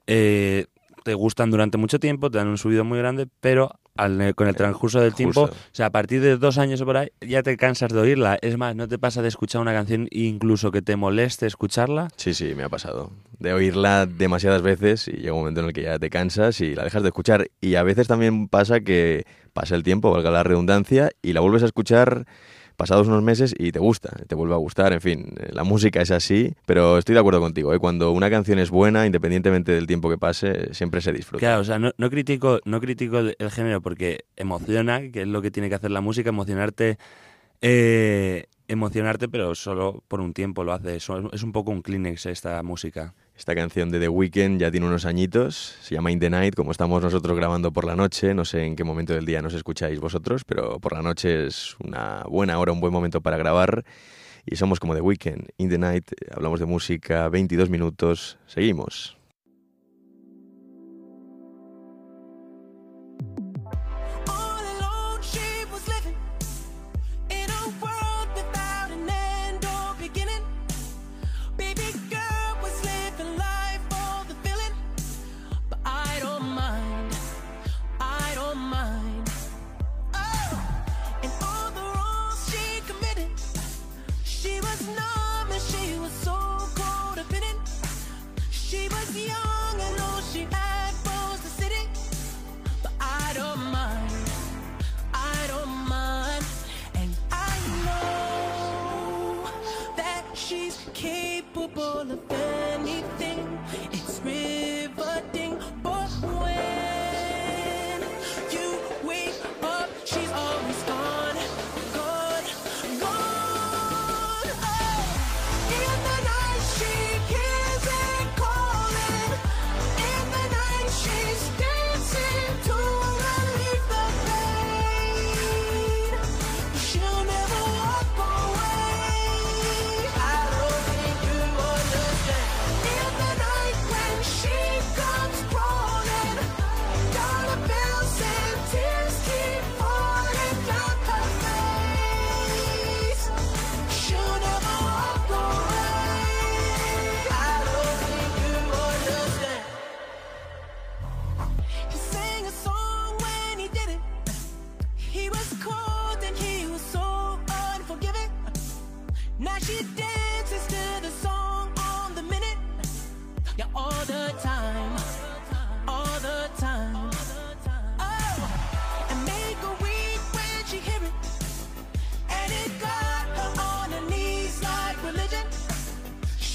eh, 0.08 0.66
te 1.04 1.14
gustan 1.14 1.52
durante 1.52 1.78
mucho 1.78 2.00
tiempo, 2.00 2.30
te 2.32 2.38
dan 2.38 2.48
un 2.48 2.58
subido 2.58 2.84
muy 2.84 2.98
grande, 2.98 3.28
pero 3.42 3.72
al- 3.96 4.34
con 4.36 4.48
el 4.48 4.56
transcurso 4.56 5.00
del 5.00 5.14
tiempo, 5.14 5.42
Justo. 5.48 5.56
o 5.56 5.76
sea, 5.76 5.88
a 5.88 5.90
partir 5.92 6.22
de 6.22 6.38
dos 6.38 6.58
años 6.58 6.82
o 6.82 6.86
por 6.86 6.98
ahí, 6.98 7.10
ya 7.22 7.44
te 7.44 7.56
cansas 7.58 7.92
de 7.94 8.00
oírla. 8.00 8.38
Es 8.42 8.58
más, 8.58 8.76
no 8.76 8.88
te 8.88 8.98
pasa 8.98 9.22
de 9.22 9.28
escuchar 9.28 9.62
una 9.62 9.74
canción 9.74 10.08
incluso 10.12 10.72
que 10.72 10.82
te 10.82 10.96
moleste 10.96 11.46
escucharla. 11.46 12.08
Sí, 12.18 12.34
sí, 12.34 12.54
me 12.56 12.64
ha 12.64 12.70
pasado. 12.70 13.12
De 13.40 13.54
oírla 13.54 14.06
demasiadas 14.06 14.62
veces 14.62 15.08
y 15.08 15.18
llega 15.18 15.34
un 15.34 15.40
momento 15.40 15.60
en 15.60 15.68
el 15.68 15.74
que 15.74 15.84
ya 15.84 16.00
te 16.00 16.10
cansas 16.10 16.60
y 16.62 16.74
la 16.76 16.84
dejas 16.84 17.04
de 17.04 17.10
escuchar. 17.10 17.48
Y 17.62 17.76
a 17.76 17.84
veces 17.84 18.08
también 18.08 18.48
pasa 18.48 18.80
que 18.80 19.26
pasa 19.54 19.76
el 19.76 19.84
tiempo, 19.84 20.12
valga 20.12 20.32
la 20.32 20.44
redundancia, 20.44 21.12
y 21.22 21.34
la 21.34 21.42
vuelves 21.42 21.62
a 21.64 21.68
escuchar 21.68 22.26
pasados 22.84 23.08
unos 23.08 23.24
meses 23.24 23.56
y 23.58 23.72
te 23.72 23.80
gusta, 23.80 24.10
te 24.28 24.36
vuelve 24.36 24.56
a 24.56 24.58
gustar. 24.58 24.92
En 24.92 25.00
fin, 25.00 25.34
eh, 25.40 25.52
la 25.54 25.64
música 25.64 26.02
es 26.02 26.12
así, 26.12 26.54
pero 26.66 26.98
estoy 26.98 27.14
de 27.14 27.20
acuerdo 27.20 27.40
contigo. 27.40 27.74
¿eh? 27.74 27.80
Cuando 27.80 28.12
una 28.12 28.30
canción 28.30 28.60
es 28.60 28.72
buena, 28.72 29.06
independientemente 29.06 29.72
del 29.72 29.88
tiempo 29.88 30.10
que 30.10 30.18
pase, 30.18 30.74
siempre 30.74 31.00
se 31.00 31.14
disfruta. 31.14 31.40
Claro, 31.40 31.62
o 31.62 31.64
sea, 31.64 31.80
no, 31.80 31.94
no 31.96 32.10
critico, 32.10 32.60
no 32.66 32.82
critico 32.82 33.20
el, 33.20 33.52
género 33.52 33.80
porque 33.80 34.26
emociona, 34.36 35.00
que 35.14 35.22
es 35.22 35.28
lo 35.30 35.42
que 35.42 35.50
tiene 35.50 35.70
que 35.70 35.76
hacer 35.76 35.92
la 35.92 36.02
música, 36.02 36.28
emocionarte, 36.28 36.98
eh, 37.62 38.48
emocionarte, 38.68 39.30
pero 39.30 39.56
solo 39.56 40.04
por 40.10 40.20
un 40.20 40.34
tiempo 40.34 40.66
lo 40.66 40.74
hace. 40.74 40.98
Es 40.98 41.08
un 41.08 41.52
poco 41.54 41.72
un 41.72 41.84
Kleenex 41.84 42.26
esta 42.26 42.62
música. 42.64 43.14
Esta 43.36 43.56
canción 43.56 43.90
de 43.90 44.00
The 44.00 44.10
Weeknd 44.10 44.60
ya 44.60 44.70
tiene 44.70 44.86
unos 44.86 45.06
añitos, 45.06 45.76
se 45.82 45.96
llama 45.96 46.12
In 46.12 46.20
the 46.20 46.30
Night, 46.30 46.56
como 46.56 46.72
estamos 46.72 47.02
nosotros 47.02 47.36
grabando 47.36 47.74
por 47.74 47.84
la 47.84 47.96
noche, 47.96 48.34
no 48.36 48.46
sé 48.46 48.64
en 48.64 48.76
qué 48.76 48.84
momento 48.84 49.14
del 49.14 49.26
día 49.26 49.42
nos 49.42 49.56
escucháis 49.56 50.00
vosotros, 50.00 50.44
pero 50.46 50.80
por 50.80 50.94
la 50.94 51.02
noche 51.02 51.48
es 51.48 51.76
una 51.84 52.24
buena 52.30 52.60
hora, 52.60 52.72
un 52.72 52.80
buen 52.80 52.94
momento 52.94 53.22
para 53.22 53.38
grabar 53.38 53.84
y 54.46 54.56
somos 54.56 54.80
como 54.80 54.94
The 54.94 55.02
Weeknd, 55.02 55.50
In 55.58 55.70
the 55.70 55.80
Night, 55.80 56.12
hablamos 56.32 56.60
de 56.60 56.68
música, 56.68 57.28
22 57.28 57.70
minutos, 57.70 58.38
seguimos. 58.46 59.18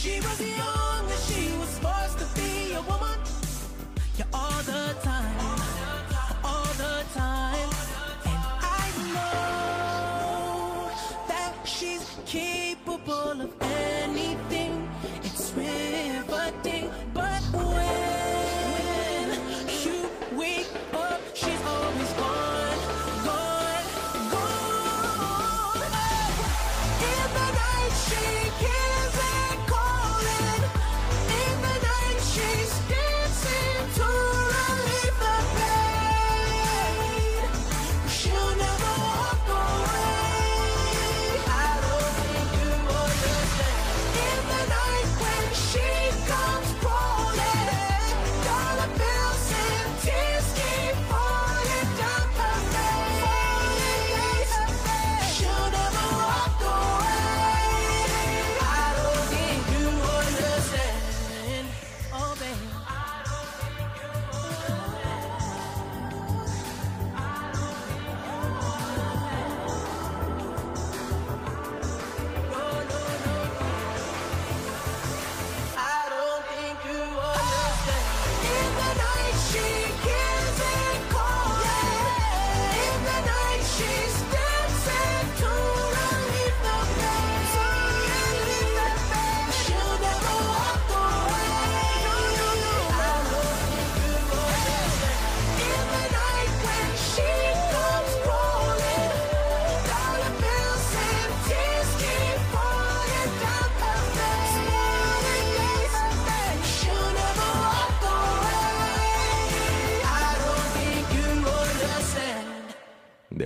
She 0.00 0.20
was 0.20 0.40
young 0.40 1.11
and 1.11 1.22
she 1.26 1.58
was 1.58 1.76
forced 1.80 2.20
to 2.20 2.40
be 2.40 2.72
a 2.74 2.82
woman. 2.82 3.18
Yeah, 4.16 4.26
all 4.32 4.62
the 4.62 4.94
time, 5.02 5.47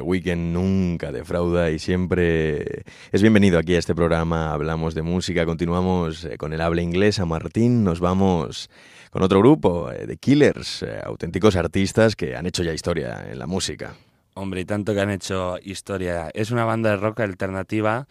Weekend 0.00 0.52
nunca 0.52 1.12
defrauda 1.12 1.70
y 1.70 1.78
siempre 1.78 2.84
es 3.10 3.22
bienvenido 3.22 3.58
aquí 3.58 3.74
a 3.74 3.78
este 3.78 3.94
programa. 3.94 4.52
Hablamos 4.52 4.94
de 4.94 5.02
música, 5.02 5.44
continuamos 5.44 6.24
eh, 6.24 6.36
con 6.38 6.52
el 6.52 6.60
habla 6.60 6.82
inglesa. 6.82 7.26
Martín, 7.26 7.84
nos 7.84 8.00
vamos 8.00 8.70
con 9.10 9.22
otro 9.22 9.40
grupo, 9.40 9.90
de 9.90 10.14
eh, 10.14 10.16
Killers, 10.16 10.82
eh, 10.82 11.00
auténticos 11.04 11.56
artistas 11.56 12.16
que 12.16 12.36
han 12.36 12.46
hecho 12.46 12.62
ya 12.62 12.72
historia 12.72 13.26
en 13.30 13.38
la 13.38 13.46
música. 13.46 13.94
Hombre, 14.34 14.62
y 14.62 14.64
tanto 14.64 14.94
que 14.94 15.00
han 15.00 15.10
hecho 15.10 15.58
historia. 15.62 16.30
Es 16.32 16.50
una 16.50 16.64
banda 16.64 16.90
de 16.90 16.96
rock 16.96 17.20
alternativa 17.20 18.06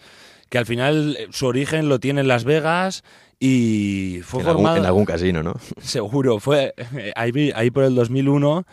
que 0.50 0.58
al 0.58 0.65
final 0.65 1.17
su 1.32 1.48
origen 1.48 1.89
lo 1.89 2.00
tiene 2.00 2.22
en 2.22 2.28
Las 2.28 2.44
Vegas 2.44 3.04
y 3.39 4.20
fue 4.24 4.41
en 4.41 4.46
formado... 4.46 4.67
Algún, 4.67 4.78
en 4.78 4.86
algún 4.86 5.06
casino, 5.06 5.41
¿no? 5.41 5.56
Seguro, 5.82 6.39
fue 6.39 6.76
ahí, 7.15 7.52
ahí 7.56 7.72
por 7.72 7.86
el 7.86 7.96
2001 7.96 8.65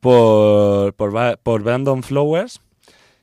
por, 0.00 0.94
por, 0.94 1.38
por 1.38 1.62
Brandon 1.62 2.02
Flowers. 2.02 2.60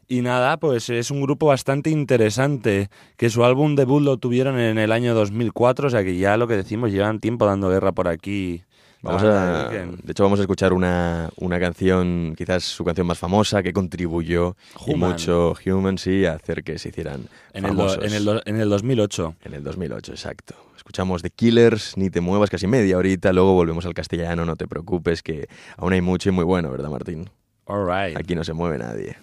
Y 0.08 0.22
nada, 0.22 0.58
pues 0.58 0.90
es 0.90 1.12
un 1.12 1.22
grupo 1.22 1.48
bastante 1.48 1.90
interesante, 1.90 2.90
que 3.18 3.30
su 3.30 3.44
álbum 3.46 3.76
debut 3.76 4.02
lo 4.04 4.18
tuvieron 4.18 4.60
en 4.60 4.78
el 4.78 4.92
año 4.92 5.16
2004, 5.16 5.88
o 5.88 5.90
sea 5.90 6.04
que 6.04 6.18
ya 6.18 6.38
lo 6.38 6.48
que 6.48 6.58
decimos, 6.58 6.92
llevan 6.92 7.20
tiempo 7.20 7.46
dando 7.46 7.70
guerra 7.70 7.94
por 7.94 8.08
aquí. 8.08 8.62
Vamos 9.02 9.24
a, 9.24 9.70
de 9.70 10.12
hecho, 10.12 10.24
vamos 10.24 10.40
a 10.40 10.44
escuchar 10.44 10.72
una, 10.72 11.30
una 11.38 11.60
canción, 11.60 12.36
quizás 12.38 12.64
su 12.64 12.86
canción 12.86 13.08
más 13.08 13.18
famosa, 13.18 13.62
que 13.62 13.74
contribuyó 13.74 14.56
y 14.88 14.96
mucho 14.96 15.56
Human, 15.66 15.98
sí, 15.98 16.26
a 16.26 16.34
hacer 16.34 16.64
que 16.64 16.78
se 16.78 16.90
hicieran 16.90 17.28
en 17.54 17.64
famosos. 17.64 17.98
El, 17.98 18.14
en, 18.14 18.14
el, 18.14 18.42
en 18.46 18.62
el 18.62 18.70
2008. 18.70 19.36
En 19.44 19.54
el 19.56 19.64
2008, 19.64 20.12
exacto. 20.12 20.56
Escuchamos 20.84 21.22
The 21.22 21.30
Killers, 21.30 21.96
ni 21.96 22.10
te 22.10 22.20
muevas, 22.20 22.50
casi 22.50 22.68
media 22.68 22.98
horita, 22.98 23.32
luego 23.32 23.54
volvemos 23.54 23.86
al 23.86 23.94
castellano, 23.94 24.46
no 24.46 24.58
te 24.58 24.68
preocupes, 24.68 25.24
que 25.24 25.48
aún 25.78 25.94
hay 25.94 26.02
mucho 26.02 26.28
y 26.28 26.34
muy 26.34 26.44
bueno, 26.44 26.70
¿verdad, 26.70 26.90
Martín? 26.90 27.30
All 27.68 27.86
right. 27.86 28.18
Aquí 28.18 28.36
no 28.36 28.44
se 28.44 28.52
mueve 28.52 28.78
nadie. 28.80 29.16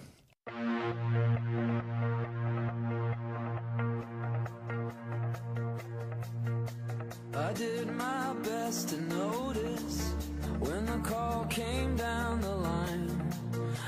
I 7.35 7.53
did 7.53 7.91
my 7.95 8.33
best 8.41 8.89
to 8.89 8.99
notice 9.01 10.15
when 10.59 10.83
the 10.87 10.97
call 11.07 11.45
came 11.47 11.95
down 11.95 12.41
the 12.41 12.55
line 12.55 13.11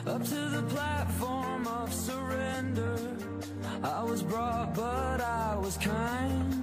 up 0.05 0.23
to 0.23 0.49
the 0.51 0.61
platform 0.69 1.65
of 1.65 1.91
surrender. 1.91 2.99
I 3.83 4.03
was 4.03 4.21
brought, 4.21 4.75
but 4.75 5.21
I 5.21 5.57
was 5.57 5.75
kind. 5.77 6.62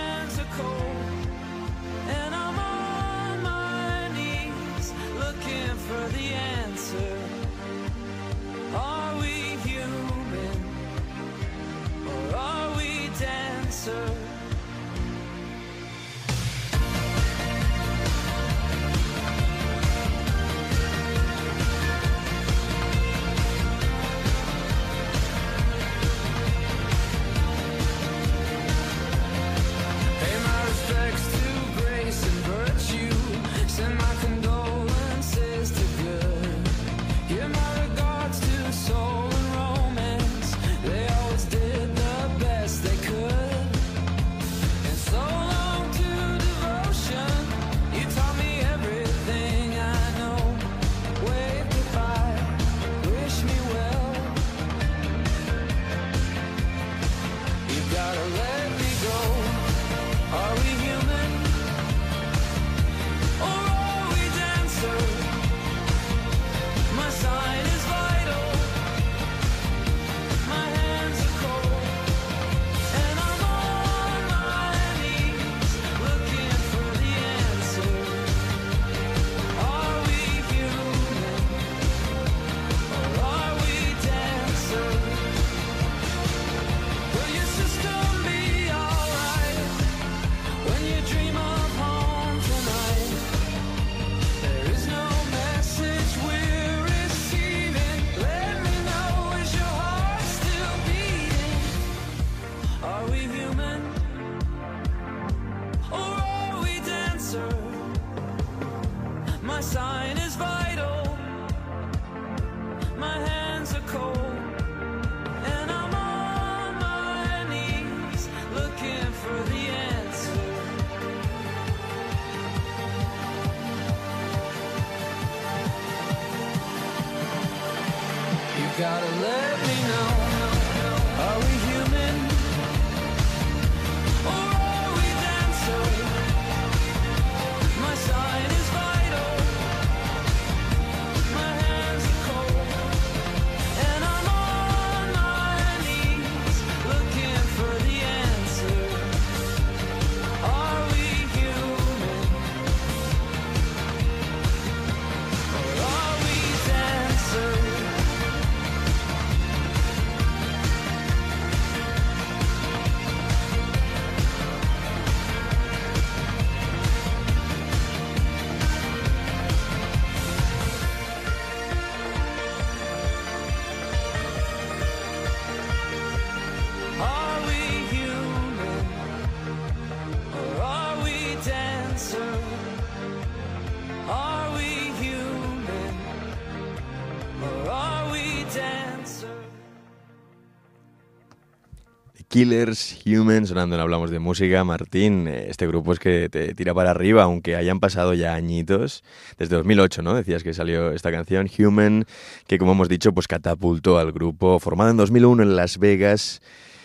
Killers 192.31 192.97
Human, 193.05 193.45
sonando 193.45 193.75
en 193.75 193.81
Hablamos 193.81 194.09
de 194.09 194.19
Música. 194.19 194.63
Martín, 194.63 195.27
eh, 195.27 195.47
este 195.49 195.67
grupo 195.67 195.91
es 195.91 195.99
que 195.99 196.29
te 196.29 196.53
tira 196.55 196.73
para 196.73 196.91
arriba, 196.91 197.23
aunque 197.23 197.57
hayan 197.57 197.81
pasado 197.81 198.13
ya 198.13 198.35
añitos. 198.35 199.03
Desde 199.37 199.57
2008, 199.57 200.01
¿no? 200.01 200.15
Decías 200.15 200.41
que 200.41 200.53
salió 200.53 200.93
esta 200.93 201.11
canción, 201.11 201.49
Human, 201.59 202.05
que 202.47 202.57
como 202.57 202.71
hemos 202.71 202.87
dicho, 202.87 203.11
pues 203.11 203.27
catapultó 203.27 203.99
al 203.99 204.13
grupo, 204.13 204.59
formado 204.59 204.91
en 204.91 204.95
2001 204.95 205.43
en 205.43 205.55
Las 205.57 205.77
Vegas. 205.77 206.41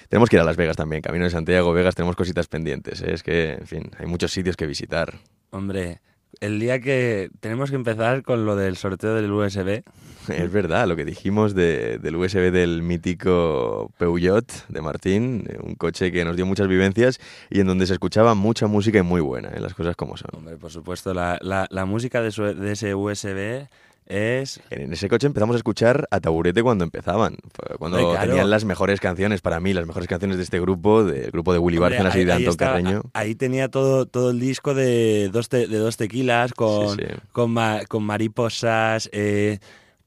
Tenemos 0.09 0.28
que 0.28 0.35
ir 0.35 0.40
a 0.40 0.44
Las 0.44 0.56
Vegas 0.56 0.76
también, 0.76 1.00
Camino 1.00 1.26
de 1.26 1.30
Santiago, 1.30 1.72
Vegas, 1.72 1.94
tenemos 1.94 2.16
cositas 2.16 2.48
pendientes. 2.48 3.00
¿eh? 3.02 3.12
Es 3.14 3.22
que, 3.22 3.52
en 3.52 3.68
fin, 3.68 3.90
hay 4.00 4.06
muchos 4.06 4.32
sitios 4.32 4.56
que 4.56 4.66
visitar. 4.66 5.20
Hombre, 5.50 6.00
el 6.40 6.61
día 6.61 6.81
que 6.81 7.31
tenemos 7.40 7.70
que 7.70 7.77
empezar 7.77 8.22
con 8.22 8.44
lo 8.46 8.57
del 8.57 8.77
sorteo 8.77 9.14
del 9.14 9.31
USB. 9.33 9.83
Es 10.29 10.51
verdad, 10.51 10.88
lo 10.88 10.96
que 10.96 11.05
dijimos 11.05 11.55
de- 11.55 11.99
del 11.99 12.16
USB 12.16 12.51
del 12.51 12.83
mítico 12.83 13.92
Peugeot 13.96 14.66
de 14.68 14.81
Martín, 14.83 15.49
un 15.62 15.77
coche 15.77 16.11
que 16.11 16.25
nos 16.25 16.35
dio 16.35 16.44
muchas 16.46 16.66
vivencias 16.66 17.20
y 17.49 17.61
en 17.61 17.68
donde 17.68 17.87
se 17.87 17.92
escuchaba 17.92 18.35
mucha 18.35 18.66
música 18.66 18.99
y 18.99 19.03
muy 19.03 19.20
buena, 19.20 19.51
¿eh? 19.51 19.61
las 19.61 19.75
cosas 19.75 19.94
como 19.94 20.16
son. 20.16 20.31
Hombre, 20.37 20.57
por 20.57 20.72
supuesto, 20.72 21.14
la, 21.14 21.38
la- 21.42 21.68
la 21.70 21.85
música 21.85 22.20
de, 22.22 22.33
su- 22.33 22.42
de 22.42 22.72
ese 22.72 22.94
USB 22.96 23.68
es... 24.06 24.60
En 24.70 24.92
ese 24.92 25.08
coche 25.08 25.26
empezamos 25.26 25.54
a 25.54 25.58
escuchar 25.58 26.06
a 26.10 26.20
Taburete 26.20 26.62
cuando 26.62 26.84
empezaban, 26.84 27.36
cuando 27.78 27.98
claro. 28.12 28.28
tenían 28.28 28.48
las 28.50 28.64
mejores 28.64 29.00
canciones 29.00 29.40
para 29.40 29.60
mí, 29.60 29.72
las 29.72 29.86
mejores 29.86 30.08
canciones 30.08 30.36
de 30.36 30.42
este 30.44 30.60
grupo, 30.60 31.04
del 31.04 31.30
grupo 31.30 31.52
de 31.52 31.58
Willy 31.58 31.78
Bárcenas 31.78 32.14
y 32.16 32.24
de 32.24 32.32
Antón 32.32 32.50
estaba- 32.50 32.70
Carreño. 32.72 33.02
Ahí 33.14 33.34
tenía 33.34 33.68
todo, 33.68 34.06
todo 34.06 34.30
el 34.30 34.40
disco 34.40 34.74
de 34.74 35.28
dos, 35.32 35.48
te- 35.48 35.66
de 35.66 35.78
dos 35.78 35.96
tequilas 35.96 36.52
con, 36.52 36.96
Sí, 36.96 37.02
sí. 37.08 37.14
con, 37.32 37.50
ma- 37.52 37.80
con 37.88 38.02
mariposas, 38.04 39.08
eh, 39.12 39.58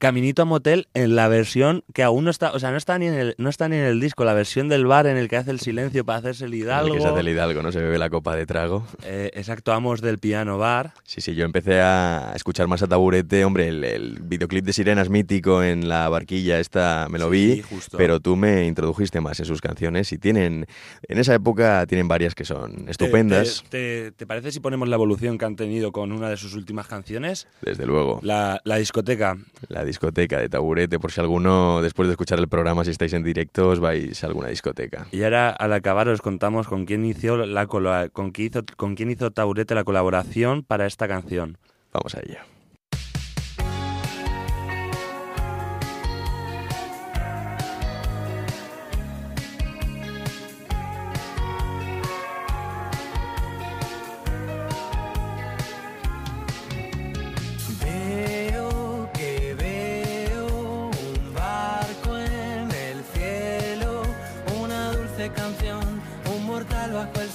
Caminito 0.04 0.40
a 0.40 0.44
Motel 0.46 0.88
en 0.94 1.14
la 1.14 1.28
versión 1.28 1.84
que 1.92 2.02
aún 2.02 2.24
no 2.24 2.30
está, 2.30 2.52
o 2.52 2.58
sea, 2.58 2.70
no 2.70 2.78
está 2.78 2.98
ni 2.98 3.06
en 3.06 3.12
el, 3.12 3.34
no 3.36 3.50
está 3.50 3.68
ni 3.68 3.76
en 3.76 3.82
el 3.84 4.00
disco, 4.00 4.24
la 4.24 4.32
versión 4.32 4.70
del 4.70 4.86
bar 4.86 5.06
en 5.06 5.18
el 5.18 5.28
que 5.28 5.36
hace 5.36 5.50
el 5.50 5.60
silencio 5.60 6.06
para 6.06 6.20
hacerse 6.20 6.46
el 6.46 6.54
En 6.54 6.60
el 6.60 6.64
hidalgo. 6.64 6.94
que 6.94 7.00
se 7.02 7.08
hace 7.08 7.20
el 7.20 7.28
Hidalgo, 7.28 7.62
¿no? 7.62 7.70
Se 7.70 7.80
bebe 7.80 7.98
la 7.98 8.08
copa 8.08 8.34
de 8.34 8.46
trago. 8.46 8.86
Eh, 9.04 9.30
exacto, 9.34 9.74
Amos 9.74 10.00
del 10.00 10.18
piano 10.18 10.56
bar. 10.56 10.94
Sí, 11.04 11.20
sí, 11.20 11.34
yo 11.34 11.44
empecé 11.44 11.82
a 11.82 12.32
escuchar 12.34 12.66
más 12.66 12.82
a 12.82 12.86
Taburete, 12.86 13.44
hombre, 13.44 13.68
el, 13.68 13.84
el 13.84 14.20
videoclip 14.22 14.64
de 14.64 14.72
Sirenas 14.72 15.10
mítico 15.10 15.62
en 15.62 15.86
la 15.86 16.08
barquilla, 16.08 16.58
esta 16.60 17.06
me 17.10 17.18
lo 17.18 17.28
vi, 17.28 17.56
Sí, 17.56 17.62
justo. 17.62 17.98
pero 17.98 18.20
tú 18.20 18.36
me 18.36 18.66
introdujiste 18.66 19.20
más 19.20 19.38
en 19.40 19.44
sus 19.44 19.60
canciones 19.60 20.10
y 20.14 20.18
tienen, 20.18 20.66
en 21.08 21.18
esa 21.18 21.34
época 21.34 21.84
tienen 21.86 22.08
varias 22.08 22.34
que 22.34 22.46
son 22.46 22.86
¿Te- 22.86 22.90
estupendas, 22.92 23.64
¿Te, 23.68 24.04
te- 24.04 24.12
te 24.12 24.26
parece 24.26 24.50
si 24.50 24.60
ponemos 24.60 24.88
la 24.88 24.96
evolución 24.96 25.36
que 25.36 25.44
han 25.44 25.56
tenido 25.56 25.92
con 25.92 26.10
una 26.10 26.30
de 26.30 26.38
sus 26.38 26.54
últimas 26.54 26.86
canciones? 26.86 27.46
desde 27.60 27.84
luego. 27.84 28.18
La, 28.22 28.62
la 28.64 28.76
discoteca. 28.76 29.36
La 29.68 29.84
discoteca 29.90 30.38
de 30.38 30.48
Taburete, 30.48 30.98
por 30.98 31.12
si 31.12 31.20
alguno, 31.20 31.82
después 31.82 32.08
de 32.08 32.12
escuchar 32.14 32.38
el 32.38 32.48
programa, 32.48 32.84
si 32.84 32.90
estáis 32.90 33.12
en 33.12 33.22
directo, 33.22 33.68
os 33.68 33.80
vais 33.80 34.22
a 34.22 34.26
alguna 34.26 34.48
discoteca. 34.48 35.06
Y 35.10 35.22
ahora 35.22 35.50
al 35.50 35.72
acabar 35.72 36.08
os 36.08 36.22
contamos 36.22 36.66
con 36.66 36.86
quién 36.86 37.04
hizo 37.04 37.36
la 37.36 37.66
con 37.66 38.30
quién 38.30 38.48
hizo, 38.48 38.62
con 38.76 38.94
quién 38.94 39.10
hizo 39.10 39.30
Taburete 39.30 39.74
la 39.74 39.84
colaboración 39.84 40.62
para 40.62 40.86
esta 40.86 41.06
canción. 41.06 41.58
Vamos 41.92 42.14
a 42.14 42.20
ello. 42.20 42.59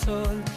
Sol. 0.05 0.54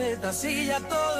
Ya 0.00 0.78
todo 0.80 1.17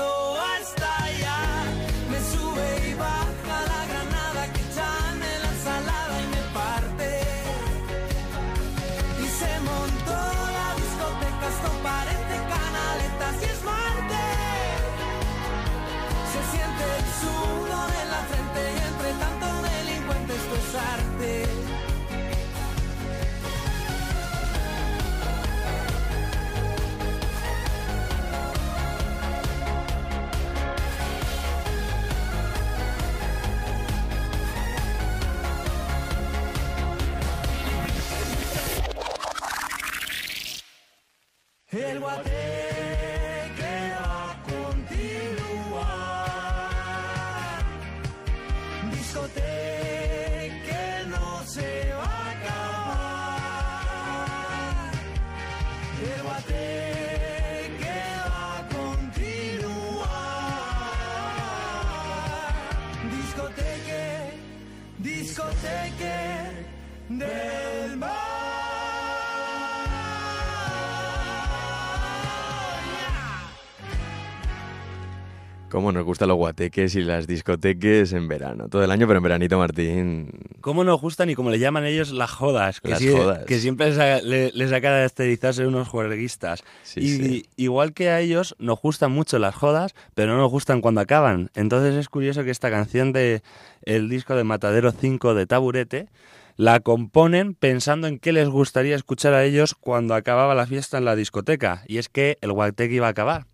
Cómo 75.88 76.00
nos 76.00 76.04
gustan 76.04 76.28
los 76.28 76.36
guateques 76.36 76.94
y 76.96 77.00
las 77.00 77.26
discoteques 77.26 78.12
en 78.12 78.28
verano. 78.28 78.68
Todo 78.68 78.84
el 78.84 78.90
año, 78.90 79.06
pero 79.06 79.16
en 79.20 79.22
veranito, 79.22 79.56
Martín. 79.58 80.28
¿Cómo 80.60 80.84
nos 80.84 81.00
gustan 81.00 81.30
y 81.30 81.34
como 81.34 81.48
le 81.48 81.58
llaman 81.58 81.86
ellos 81.86 82.10
las 82.12 82.30
jodas? 82.30 82.82
Que, 82.82 82.90
Las 82.90 82.98
sí- 82.98 83.08
jodas. 83.10 83.46
que 83.46 83.58
siempre 83.58 83.90
les 84.22 84.54
les 84.54 84.72
ha 84.74 84.82
caracterizado 84.82 85.54
ser 85.54 85.66
unos 85.66 85.88
juerguistas. 85.88 86.62
Sí, 86.82 87.00
y 87.00 87.08
sí. 87.08 87.46
igual 87.56 87.94
que 87.94 88.10
a 88.10 88.20
ellos, 88.20 88.54
nos 88.58 88.78
gustan 88.82 89.12
mucho 89.12 89.38
las 89.38 89.54
jodas, 89.54 89.94
pero 90.14 90.32
no 90.32 90.36
nos 90.42 90.50
gustan 90.50 90.82
cuando 90.82 91.00
acaban. 91.00 91.50
Entonces 91.54 91.94
es 91.94 92.10
curioso 92.10 92.44
que 92.44 92.50
esta 92.50 92.70
canción 92.70 93.14
de 93.14 93.40
el 93.80 94.10
disco 94.10 94.36
de 94.36 94.44
Matadero 94.44 94.92
5 94.92 95.32
de 95.34 95.46
Taburete 95.46 96.08
la 96.56 96.80
componen 96.80 97.54
pensando 97.54 98.08
en 98.08 98.18
qué 98.18 98.32
les 98.32 98.50
gustaría 98.50 98.94
escuchar 98.94 99.32
a 99.32 99.42
ellos 99.44 99.74
cuando 99.74 100.14
acababa 100.14 100.54
la 100.54 100.66
fiesta 100.66 100.98
en 100.98 101.06
la 101.06 101.16
discoteca. 101.16 101.82
Y 101.86 101.96
es 101.96 102.10
que 102.10 102.36
el 102.42 102.52
guateque 102.52 102.94
iba 102.96 103.06
a 103.06 103.10
acabar. 103.10 103.46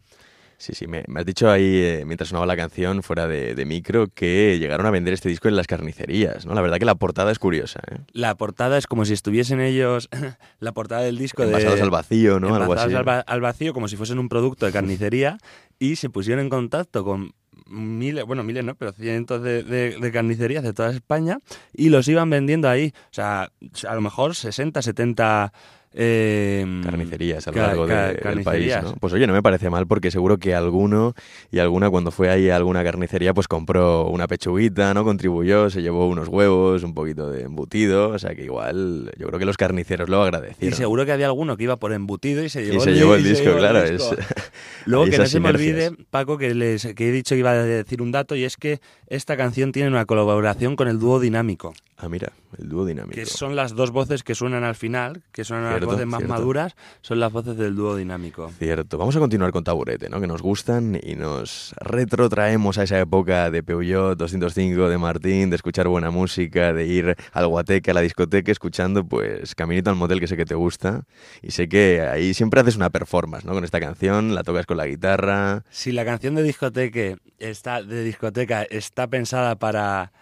Sí, 0.65 0.73
sí, 0.75 0.87
me, 0.87 1.05
me 1.09 1.21
has 1.21 1.27
dicho 1.27 1.51
ahí, 1.51 1.77
eh, 1.77 2.05
mientras 2.07 2.31
sonaba 2.31 2.47
la 2.47 2.57
canción, 2.57 3.03
fuera 3.03 3.29
de, 3.29 3.55
de 3.55 3.65
micro, 3.67 4.07
que 4.07 4.59
llegaron 4.59 4.87
a 4.87 4.91
vender 4.91 5.13
este 5.13 5.29
disco 5.29 5.47
en 5.49 5.57
las 5.57 5.67
carnicerías, 5.67 6.47
¿no? 6.47 6.55
La 6.55 6.63
verdad 6.63 6.79
que 6.79 6.87
la 6.87 6.95
portada 6.95 7.31
es 7.31 7.39
curiosa, 7.39 7.81
¿eh? 7.91 7.99
La 8.13 8.35
portada 8.37 8.79
es 8.79 8.87
como 8.87 9.05
si 9.05 9.13
estuviesen 9.13 9.61
ellos, 9.61 10.09
la 10.61 10.73
portada 10.73 11.03
del 11.03 11.19
disco 11.19 11.43
de... 11.43 11.49
Envasados 11.49 11.83
al 11.83 11.91
vacío, 11.91 12.41
¿no? 12.41 12.55
Algo 12.55 12.73
así. 12.73 12.95
al, 12.95 13.07
va- 13.07 13.21
al 13.21 13.41
vacío 13.43 13.75
como 13.75 13.89
si 13.89 13.97
fuesen 13.97 14.19
un 14.19 14.31
producto 14.31 14.65
de 14.65 14.73
carnicería 14.73 15.37
y 15.79 15.97
se 15.97 16.09
pusieron 16.09 16.43
en 16.43 16.49
contacto 16.49 17.05
con 17.05 17.35
miles, 17.67 18.25
bueno, 18.25 18.43
miles 18.43 18.65
no, 18.65 18.75
pero 18.75 18.93
cientos 18.93 19.43
de, 19.43 19.65
de- 19.65 19.99
de 20.01 20.13
carnicerías 20.13 20.63
de 20.65 20.73
toda 20.73 20.93
España 20.93 21.41
y 21.75 21.91
los 21.91 22.09
iban 22.09 22.31
vendiendo 22.31 22.71
ahí. 22.71 22.95
O 23.11 23.15
sea, 23.15 23.51
a 23.87 23.95
lo 23.95 24.01
mejor 24.01 24.35
60, 24.35 24.81
70... 24.81 25.53
eh, 25.97 26.67
Carnicerías 26.83 27.47
a 27.47 27.51
lo 27.51 27.55
ca- 27.57 27.67
largo 27.69 27.87
de- 27.87 28.17
ca- 28.19 28.31
del 28.31 28.43
país. 28.43 28.75
¿no? 28.83 28.95
Pues 28.97 29.13
oye, 29.13 29.27
no 29.27 29.33
me 29.33 29.43
parece 29.43 29.71
mal 29.71 29.87
porque 29.87 30.11
seguro 30.11 30.39
que 30.39 30.55
alguno 30.55 31.15
y 31.51 31.59
alguna 31.61 31.89
cuando 31.91 32.11
fue 32.11 32.31
ahí 32.31 32.51
a 32.51 32.57
alguna 32.57 32.83
carnicería 32.85 33.33
pues 33.33 33.47
compró 33.49 34.07
una 34.09 34.27
pechuguita, 34.27 34.93
¿no? 34.95 35.05
Contribuyó, 35.05 35.71
se 35.71 35.83
llevó 35.83 36.09
unos 36.09 36.29
huevos, 36.29 36.83
un 36.83 36.95
poquito 36.95 37.31
de 37.31 37.43
embutido, 37.43 38.09
o 38.11 38.19
sea 38.19 38.35
que 38.35 38.45
igual 38.45 39.11
yo 39.19 39.27
creo 39.29 39.39
que 39.39 39.45
los 39.47 39.57
carniceros 39.57 40.09
lo 40.09 40.19
Y 40.19 40.23
agradecieron. 40.25 40.77
seguro 40.77 41.07
que 41.07 41.13
había 41.13 41.27
alguno 41.27 41.57
que 41.57 41.65
iba 41.65 41.77
por 41.77 41.93
embutido 41.93 42.43
y 42.45 42.49
se 42.49 42.65
llevó, 42.65 42.77
Y 42.77 42.81
se 42.81 42.93
llevó 42.95 43.15
el 43.15 43.21
y 43.21 43.25
se 43.25 43.29
disco, 43.31 43.45
llevó 43.45 43.57
el 43.59 43.61
claro. 43.71 43.91
disco. 43.91 44.15
es- 44.19 44.27
Luego 44.87 45.05
que 45.11 45.19
no 45.19 45.27
se 45.27 45.41
me 45.41 45.49
olvide, 45.51 45.93
Paco, 46.11 46.37
que, 46.39 46.55
les, 46.55 46.87
que 46.95 47.09
he 47.09 47.13
dicho 47.13 47.35
que 47.35 47.39
iba 47.39 47.53
a 47.53 47.55
decir 47.63 48.03
un 48.03 48.13
dato 48.13 48.35
y 48.37 48.45
es 48.45 48.57
que 48.57 48.81
esta 49.07 49.37
canción 49.37 49.73
tiene 49.73 49.89
una 49.89 50.05
colaboración 50.07 50.77
con 50.77 50.89
el 50.89 50.99
dúo 50.99 51.21
dinámico. 51.21 51.73
Ah, 51.97 52.09
mira, 52.09 52.33
el 52.59 52.69
dúo 52.69 52.85
dinámico. 52.85 53.15
que 53.15 53.25
son 53.25 53.55
las 53.57 53.75
dos 53.75 53.93
voces 53.93 54.23
que 54.25 54.35
suenan 54.35 54.65
al 54.65 54.75
final, 54.75 55.23
que 55.33 55.45
son 55.45 55.63
las 55.65 55.81
Cierto, 55.85 55.93
voces 55.97 56.07
más 56.07 56.19
cierto. 56.19 56.35
maduras, 56.35 56.77
son 57.01 57.21
las 57.21 57.33
voces 57.33 57.57
del 57.57 57.75
dúo 57.75 57.97
dinámico. 57.97 58.51
Cierto. 58.59 58.99
Vamos 58.99 59.17
a 59.17 59.21
continuar 59.21 59.53
con 59.53 59.65
Taburete, 59.65 60.09
¿no? 60.09 60.21
Que 60.21 60.27
nos 60.27 60.43
gustan 60.43 60.99
y 61.03 61.15
nos 61.15 61.75
retrotraemos 61.81 62.79
a 62.79 62.85
esa 62.85 62.99
época 62.99 63.51
de 63.51 63.63
Peugeot 63.63 64.19
205, 64.19 64.89
de 64.89 64.99
Martín, 64.99 65.51
de 65.51 65.57
escuchar 65.57 65.89
buena 65.89 66.11
música, 66.11 66.73
de 66.73 66.87
ir 66.87 67.17
al 67.33 67.47
guateque, 67.47 67.91
a 67.91 67.95
la 67.95 68.01
discoteca, 68.01 68.51
escuchando, 68.51 69.05
pues, 69.05 69.55
Caminito 69.55 69.91
al 69.91 69.97
Motel, 69.97 70.21
que 70.21 70.27
sé 70.27 70.37
que 70.37 70.47
te 70.47 70.55
gusta. 70.55 71.05
Y 71.43 71.51
sé 71.51 71.69
que 71.69 72.01
ahí 72.03 72.35
siempre 72.35 72.61
haces 72.61 72.77
una 72.77 72.91
performance, 72.91 73.45
¿no? 73.45 73.53
Con 73.53 73.65
esta 73.65 73.81
canción, 73.81 74.35
la 74.35 74.43
tocas 74.43 74.67
con 74.67 74.77
la 74.77 74.87
guitarra. 74.87 75.65
Si 75.71 75.93
la 75.93 76.05
canción 76.05 76.35
de 76.35 76.43
discoteca 76.43 77.17
está, 77.39 77.83
de 77.83 78.05
discoteca 78.05 78.63
está 78.63 79.07
pensada 79.07 79.57
para 79.57 80.13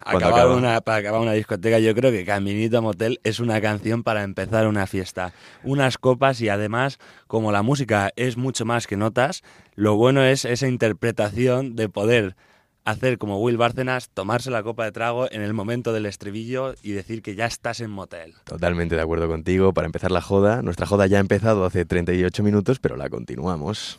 acabar, 0.00 0.40
acaba. 0.40 0.56
una, 0.56 0.80
para 0.80 0.98
acabar 0.98 1.20
una 1.20 1.32
discoteca, 1.32 1.78
yo 1.78 1.94
creo 1.94 2.10
que 2.10 2.24
Caminito 2.24 2.78
a 2.78 2.80
Motel 2.80 3.20
es 3.24 3.40
una 3.40 3.60
canción 3.60 4.02
para 4.02 4.22
empezar 4.22 4.66
una 4.66 4.86
fiesta. 4.86 5.32
Unas 5.64 5.98
copas 5.98 6.40
y 6.40 6.48
además, 6.48 6.98
como 7.26 7.52
la 7.52 7.62
música 7.62 8.10
es 8.16 8.36
mucho 8.36 8.64
más 8.64 8.86
que 8.86 8.96
notas, 8.96 9.42
lo 9.74 9.96
bueno 9.96 10.22
es 10.22 10.44
esa 10.44 10.68
interpretación 10.68 11.76
de 11.76 11.88
poder 11.88 12.36
hacer 12.86 13.18
como 13.18 13.40
Will 13.40 13.56
Bárcenas, 13.56 14.08
tomarse 14.10 14.50
la 14.50 14.62
copa 14.62 14.84
de 14.84 14.92
trago 14.92 15.30
en 15.30 15.42
el 15.42 15.52
momento 15.52 15.92
del 15.92 16.06
estribillo 16.06 16.74
y 16.82 16.92
decir 16.92 17.20
que 17.20 17.34
ya 17.34 17.46
estás 17.46 17.80
en 17.80 17.90
motel. 17.90 18.34
Totalmente 18.44 18.94
de 18.94 19.02
acuerdo 19.02 19.28
contigo. 19.28 19.74
Para 19.74 19.86
empezar 19.86 20.12
la 20.12 20.22
joda, 20.22 20.62
nuestra 20.62 20.86
joda 20.86 21.06
ya 21.06 21.18
ha 21.18 21.20
empezado 21.20 21.64
hace 21.64 21.84
38 21.84 22.42
minutos, 22.44 22.78
pero 22.78 22.96
la 22.96 23.10
continuamos. 23.10 23.98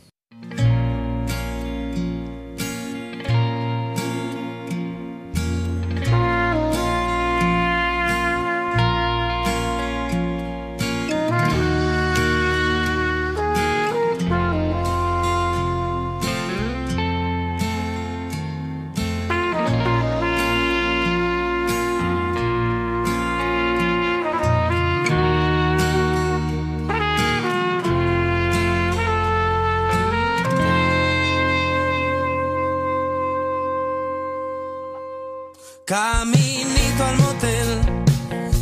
Caminito 35.87 37.01
al 37.01 37.17
motel, 37.17 37.79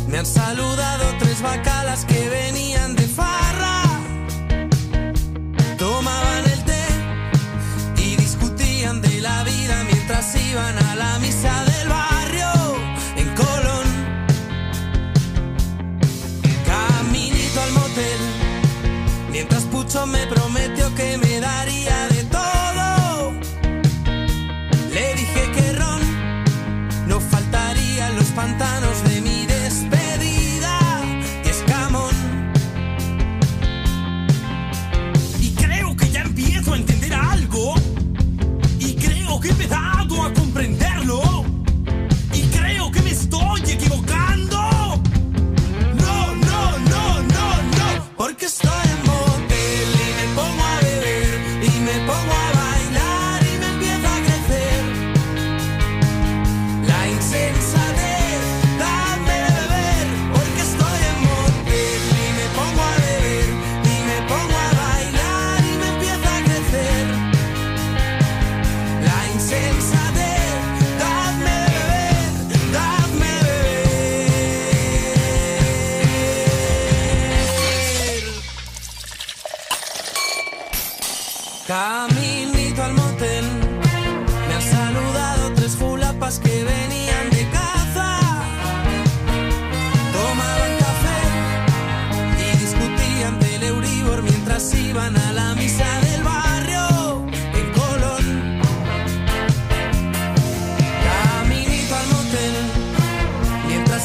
me 0.06 0.18
han 0.18 0.26
saludado 0.26 1.12
tres 1.18 1.42
bacalas 1.42 2.04
que 2.04 2.28
venían 2.28 2.94
de 2.94 3.02
farra. 3.02 3.82
Tomaban 5.76 6.44
el 6.44 6.62
té 6.62 6.86
y 7.96 8.14
discutían 8.14 9.02
de 9.02 9.20
la 9.20 9.42
vida 9.42 9.82
mientras 9.90 10.36
iban 10.36 10.78
a 10.78 10.94
la 10.94 11.18
misa 11.18 11.64
del 11.64 11.88
barrio 11.88 12.52
en 13.16 13.34
Colón. 13.34 13.88
Caminito 16.64 17.60
al 17.60 17.72
motel, 17.72 18.20
mientras 19.32 19.64
Pucho 19.64 20.06
me 20.06 20.24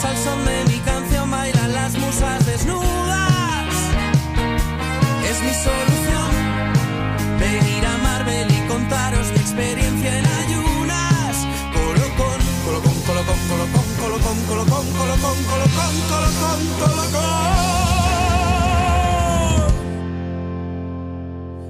Al 0.03 0.17
son 0.17 0.43
de 0.45 0.65
mi 0.65 0.79
canción 0.79 1.29
bailan 1.29 1.73
las 1.73 1.95
musas 1.95 2.43
desnudas. 2.45 3.67
Es 5.29 5.41
mi 5.43 5.53
solución 5.53 6.31
venir 7.39 7.85
a 7.85 7.97
Marvel 7.99 8.51
y 8.51 8.67
contaros 8.67 9.31
mi 9.31 9.37
experiencia 9.37 10.17
en 10.17 10.25
ayunas. 10.25 11.45
Colocón, 11.71 12.41
colocón, 12.65 12.95
colocón, 13.05 13.37
colocón, 13.47 13.85
colocón, 14.01 14.37
colocón, 14.47 14.85
colocón, 14.97 15.37
colocón, 15.45 15.93
colocón, 16.09 16.61
colocón. 16.79 17.31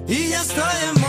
Y 0.08 0.30
ya 0.30 0.42
estoy 0.42 0.80
en 0.90 1.01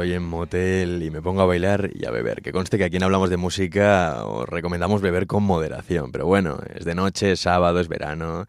estoy 0.00 0.14
en 0.14 0.22
motel 0.22 1.02
y 1.02 1.10
me 1.10 1.20
pongo 1.20 1.42
a 1.42 1.44
bailar 1.44 1.90
y 1.92 2.06
a 2.06 2.10
beber. 2.10 2.40
Que 2.40 2.52
conste 2.52 2.78
que 2.78 2.84
aquí 2.84 2.96
en 2.96 3.02
Hablamos 3.02 3.28
de 3.28 3.36
Música 3.36 4.24
os 4.24 4.48
recomendamos 4.48 5.02
beber 5.02 5.26
con 5.26 5.42
moderación. 5.42 6.10
Pero 6.10 6.24
bueno, 6.24 6.58
es 6.74 6.86
de 6.86 6.94
noche, 6.94 7.32
es 7.32 7.40
sábado, 7.40 7.80
es 7.80 7.88
verano. 7.88 8.46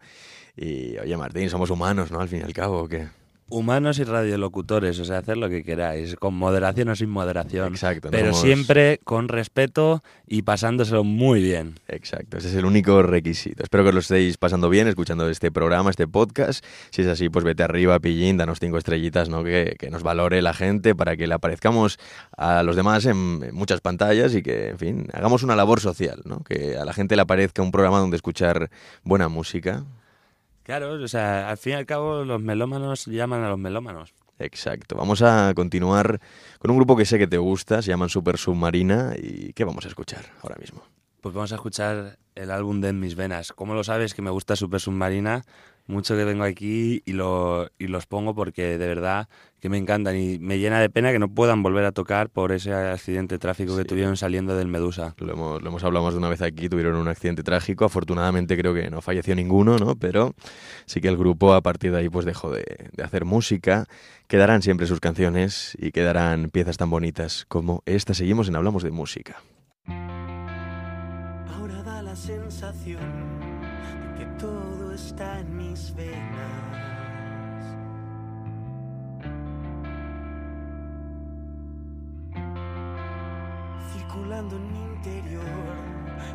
Y 0.56 0.96
oye, 0.96 1.14
Martín, 1.14 1.50
somos 1.50 1.68
humanos, 1.68 2.10
¿no? 2.10 2.20
Al 2.20 2.28
fin 2.30 2.40
y 2.40 2.44
al 2.44 2.54
cabo, 2.54 2.84
¿o 2.84 2.88
qué? 2.88 3.08
Humanos 3.52 3.98
y 3.98 4.04
radiolocutores, 4.04 4.98
o 4.98 5.04
sea, 5.04 5.18
hacer 5.18 5.36
lo 5.36 5.48
que 5.48 5.62
queráis, 5.62 6.16
con 6.16 6.34
moderación 6.34 6.88
o 6.88 6.96
sin 6.96 7.10
moderación. 7.10 7.68
Exacto, 7.72 8.08
Pero 8.10 8.28
somos- 8.28 8.40
siempre 8.40 8.98
con 9.04 9.28
respeto 9.28 10.02
y 10.26 10.42
pasándoselo 10.42 11.04
muy 11.04 11.42
bien. 11.42 11.78
Exacto, 11.88 12.38
ese 12.38 12.48
es 12.48 12.54
el 12.54 12.64
único 12.64 13.02
requisito. 13.02 13.62
Espero 13.62 13.82
que 13.84 13.88
os 13.90 13.94
lo 13.94 14.00
estéis 14.00 14.38
pasando 14.38 14.68
bien 14.70 14.88
escuchando 14.88 15.28
este 15.28 15.50
programa, 15.52 15.90
este 15.90 16.08
podcast. 16.08 16.64
Si 16.90 17.02
es 17.02 17.08
así, 17.08 17.28
pues 17.28 17.44
vete 17.44 17.62
arriba, 17.62 17.98
pillín, 18.00 18.38
danos 18.38 18.58
cinco 18.58 18.78
estrellitas, 18.78 19.28
¿no? 19.28 19.44
Que, 19.44 19.76
que 19.78 19.90
nos 19.90 20.02
valore 20.02 20.40
la 20.40 20.54
gente 20.54 20.94
para 20.94 21.16
que 21.16 21.26
le 21.26 21.34
aparezcamos 21.34 21.98
a 22.36 22.62
los 22.62 22.74
demás 22.74 23.04
en, 23.04 23.40
en 23.42 23.54
muchas 23.54 23.80
pantallas 23.82 24.34
y 24.34 24.42
que, 24.42 24.68
en 24.70 24.78
fin, 24.78 25.06
hagamos 25.12 25.42
una 25.42 25.56
labor 25.56 25.80
social, 25.80 26.22
¿no? 26.24 26.40
Que 26.44 26.76
a 26.78 26.84
la 26.84 26.92
gente 26.94 27.16
le 27.16 27.22
aparezca 27.22 27.60
un 27.62 27.70
programa 27.70 27.98
donde 27.98 28.16
escuchar 28.16 28.70
buena 29.04 29.28
música. 29.28 29.84
Claro, 30.62 30.92
o 30.92 31.08
sea, 31.08 31.50
al 31.50 31.58
fin 31.58 31.72
y 31.72 31.76
al 31.76 31.86
cabo 31.86 32.24
los 32.24 32.40
melómanos 32.40 33.06
llaman 33.06 33.42
a 33.42 33.48
los 33.48 33.58
melómanos. 33.58 34.14
Exacto. 34.38 34.96
Vamos 34.96 35.22
a 35.22 35.52
continuar 35.54 36.20
con 36.58 36.70
un 36.70 36.76
grupo 36.76 36.96
que 36.96 37.04
sé 37.04 37.18
que 37.18 37.26
te 37.26 37.38
gusta, 37.38 37.82
se 37.82 37.90
llaman 37.90 38.08
Super 38.08 38.38
Submarina. 38.38 39.14
¿Y 39.16 39.52
qué 39.52 39.64
vamos 39.64 39.84
a 39.84 39.88
escuchar 39.88 40.24
ahora 40.42 40.56
mismo? 40.56 40.82
Pues 41.20 41.34
vamos 41.34 41.52
a 41.52 41.56
escuchar 41.56 42.18
el 42.34 42.50
álbum 42.50 42.80
de 42.80 42.88
En 42.88 43.00
mis 43.00 43.14
venas. 43.14 43.52
¿Cómo 43.52 43.74
lo 43.74 43.84
sabes 43.84 44.14
que 44.14 44.22
me 44.22 44.30
gusta 44.30 44.56
Super 44.56 44.80
Submarina? 44.80 45.44
Mucho 45.86 46.16
que 46.16 46.24
vengo 46.24 46.44
aquí 46.44 47.02
y, 47.04 47.12
lo, 47.12 47.68
y 47.78 47.88
los 47.88 48.06
pongo 48.06 48.34
porque 48.34 48.78
de 48.78 48.86
verdad 48.86 49.28
que 49.62 49.68
me 49.68 49.78
encantan 49.78 50.16
y 50.16 50.40
me 50.40 50.58
llena 50.58 50.80
de 50.80 50.90
pena 50.90 51.12
que 51.12 51.20
no 51.20 51.28
puedan 51.28 51.62
volver 51.62 51.84
a 51.84 51.92
tocar 51.92 52.28
por 52.30 52.50
ese 52.50 52.74
accidente 52.74 53.36
de 53.36 53.38
tráfico 53.38 53.76
que 53.76 53.82
Sí. 53.82 53.88
tuvieron 53.88 54.16
saliendo 54.16 54.56
del 54.56 54.66
Medusa. 54.66 55.14
Lo 55.18 55.34
hemos, 55.34 55.62
lo 55.62 55.68
hemos 55.68 55.84
hablado 55.84 56.04
más 56.04 56.14
de 56.14 56.18
una 56.18 56.28
vez 56.28 56.42
aquí, 56.42 56.68
tuvieron 56.68 56.96
un 56.96 57.06
accidente 57.06 57.44
trágico. 57.44 57.84
Afortunadamente 57.84 58.58
creo 58.58 58.74
que 58.74 58.90
no 58.90 59.00
falleció 59.00 59.36
ninguno, 59.36 59.78
¿no? 59.78 59.94
Pero 59.94 60.34
sí 60.84 61.00
que 61.00 61.06
el 61.06 61.16
grupo 61.16 61.54
a 61.54 61.60
partir 61.60 61.92
de 61.92 61.98
ahí 61.98 62.08
pues 62.08 62.26
dejó 62.26 62.50
de, 62.50 62.64
de 62.92 63.02
hacer 63.04 63.24
música. 63.24 63.86
Quedarán 64.26 64.62
siempre 64.62 64.88
sus 64.88 64.98
canciones 64.98 65.76
y 65.78 65.92
quedarán 65.92 66.50
piezas 66.50 66.76
tan 66.76 66.90
bonitas 66.90 67.44
como 67.46 67.84
esta. 67.86 68.14
Seguimos 68.14 68.48
en 68.48 68.56
Hablamos 68.56 68.82
de 68.82 68.90
Música. 68.90 69.36
Ahora 71.54 71.82
da 71.84 72.02
la 72.02 72.16
sensación 72.16 73.21
Circulando 84.02 84.56
en 84.56 84.72
mi 84.72 84.82
interior, 84.96 85.42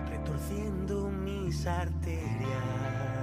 retorciendo 0.10 1.10
mis 1.10 1.68
arterias. 1.68 3.17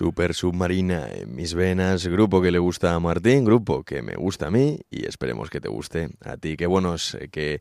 Super 0.00 0.32
Submarina 0.32 1.08
en 1.12 1.36
mis 1.36 1.52
venas, 1.52 2.06
grupo 2.06 2.40
que 2.40 2.50
le 2.50 2.58
gusta 2.58 2.94
a 2.94 3.00
Martín, 3.00 3.44
grupo 3.44 3.82
que 3.82 4.00
me 4.00 4.14
gusta 4.14 4.46
a 4.46 4.50
mí 4.50 4.78
y 4.90 5.04
esperemos 5.04 5.50
que 5.50 5.60
te 5.60 5.68
guste 5.68 6.08
a 6.24 6.38
ti. 6.38 6.56
Qué 6.56 6.66
buenos 6.66 7.16
eh, 7.16 7.28
que 7.30 7.60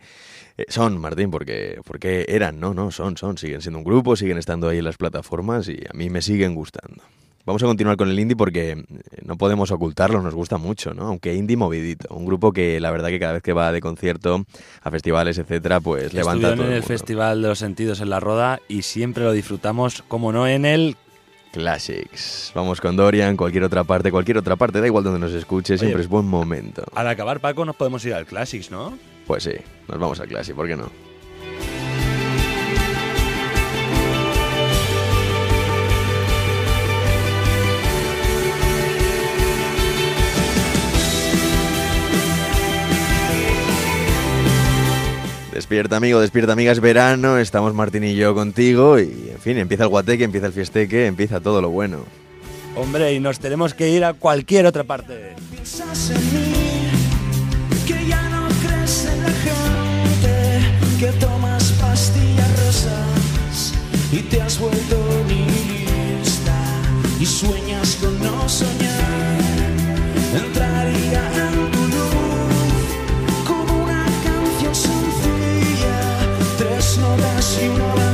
eh, 0.57 0.65
son, 0.69 0.97
Martín, 1.01 1.31
porque, 1.31 1.81
porque 1.83 2.25
eran, 2.29 2.57
no, 2.57 2.73
no, 2.73 2.91
son, 2.91 3.17
son, 3.17 3.37
siguen 3.37 3.61
siendo 3.61 3.79
un 3.79 3.83
grupo, 3.83 4.15
siguen 4.15 4.37
estando 4.37 4.69
ahí 4.69 4.77
en 4.77 4.85
las 4.85 4.95
plataformas 4.95 5.67
y 5.67 5.81
a 5.89 5.91
mí 5.93 6.09
me 6.09 6.21
siguen 6.21 6.55
gustando. 6.55 7.03
Vamos 7.45 7.61
a 7.61 7.65
continuar 7.65 7.97
con 7.97 8.09
el 8.09 8.17
indie 8.17 8.37
porque 8.37 8.71
eh, 8.71 8.85
no 9.25 9.37
podemos 9.37 9.69
ocultarlo, 9.71 10.21
nos 10.21 10.33
gusta 10.33 10.57
mucho, 10.57 10.93
¿no? 10.93 11.07
Aunque 11.07 11.35
indie 11.35 11.57
movidito, 11.57 12.15
un 12.15 12.25
grupo 12.25 12.53
que 12.53 12.79
la 12.79 12.89
verdad 12.89 13.09
que 13.09 13.19
cada 13.19 13.33
vez 13.33 13.43
que 13.43 13.51
va 13.51 13.73
de 13.73 13.81
concierto 13.81 14.45
a 14.81 14.91
festivales, 14.91 15.37
etcétera, 15.39 15.81
pues 15.81 16.13
levanta 16.13 16.47
a 16.47 16.51
Estuvieron 16.51 16.57
todo 16.57 16.65
en 16.67 16.71
el 16.71 16.77
el. 16.77 16.83
Festival 16.83 17.41
de 17.41 17.47
los 17.49 17.59
Sentidos 17.59 17.99
en 17.99 18.09
la 18.09 18.21
Roda 18.21 18.61
y 18.69 18.83
siempre 18.83 19.25
lo 19.25 19.33
disfrutamos, 19.33 20.03
como 20.07 20.31
no, 20.31 20.47
en 20.47 20.63
el... 20.63 20.95
Classics. 21.51 22.51
Vamos 22.53 22.79
con 22.79 22.95
Dorian, 22.95 23.35
cualquier 23.35 23.63
otra 23.63 23.83
parte, 23.83 24.11
cualquier 24.11 24.37
otra 24.37 24.55
parte, 24.55 24.79
da 24.79 24.87
igual 24.87 25.03
donde 25.03 25.19
nos 25.19 25.33
escuche, 25.33 25.77
siempre 25.77 26.01
es 26.01 26.07
buen 26.07 26.25
momento. 26.25 26.83
Al 26.95 27.07
acabar, 27.07 27.39
Paco, 27.39 27.65
nos 27.65 27.75
podemos 27.75 28.03
ir 28.05 28.13
al 28.13 28.25
Classics, 28.25 28.71
¿no? 28.71 28.97
Pues 29.25 29.43
sí, 29.43 29.53
nos 29.87 29.99
vamos 29.99 30.19
a 30.19 30.25
Classic, 30.25 30.55
¿por 30.55 30.67
qué 30.67 30.75
no? 30.75 31.08
Despierta 45.69 45.97
amigo, 45.97 46.19
despierta 46.19 46.53
amiga, 46.53 46.71
es 46.71 46.79
verano, 46.79 47.37
estamos 47.37 47.75
Martín 47.75 48.03
y 48.03 48.15
yo 48.15 48.33
contigo 48.33 48.97
y 48.97 49.29
en 49.29 49.37
fin, 49.39 49.55
empieza 49.59 49.83
el 49.83 49.89
guateque, 49.89 50.23
empieza 50.23 50.47
el 50.47 50.51
fiesteque, 50.51 51.05
empieza 51.05 51.41
todo 51.41 51.61
lo 51.61 51.69
bueno. 51.69 51.99
Hombre, 52.75 53.13
y 53.13 53.19
nos 53.19 53.37
tenemos 53.37 53.75
que 53.75 53.87
ir 53.87 54.03
a 54.03 54.13
cualquier 54.13 54.65
otra 54.65 54.83
parte. 54.83 55.35
Piensas 55.51 56.09
en 56.09 56.33
mí, 56.33 56.87
que 57.85 58.07
ya 58.07 58.19
no 58.29 58.47
crees 58.65 59.05
en 59.13 59.21
la 59.21 59.29
gente, 59.29 60.59
que 60.99 61.11
tomas 61.19 61.71
pastillas 61.73 62.65
rosas 62.65 63.73
y 64.11 64.21
te 64.23 64.41
has 64.41 64.59
vuelto 64.59 64.97
nihilista 65.27 66.65
y 67.19 67.27
sueñas 67.27 67.95
con 68.01 68.19
no 68.23 68.49
soñar. 68.49 69.37
Entraría 70.35 71.48
tres 77.17 77.69
notas 77.77 78.08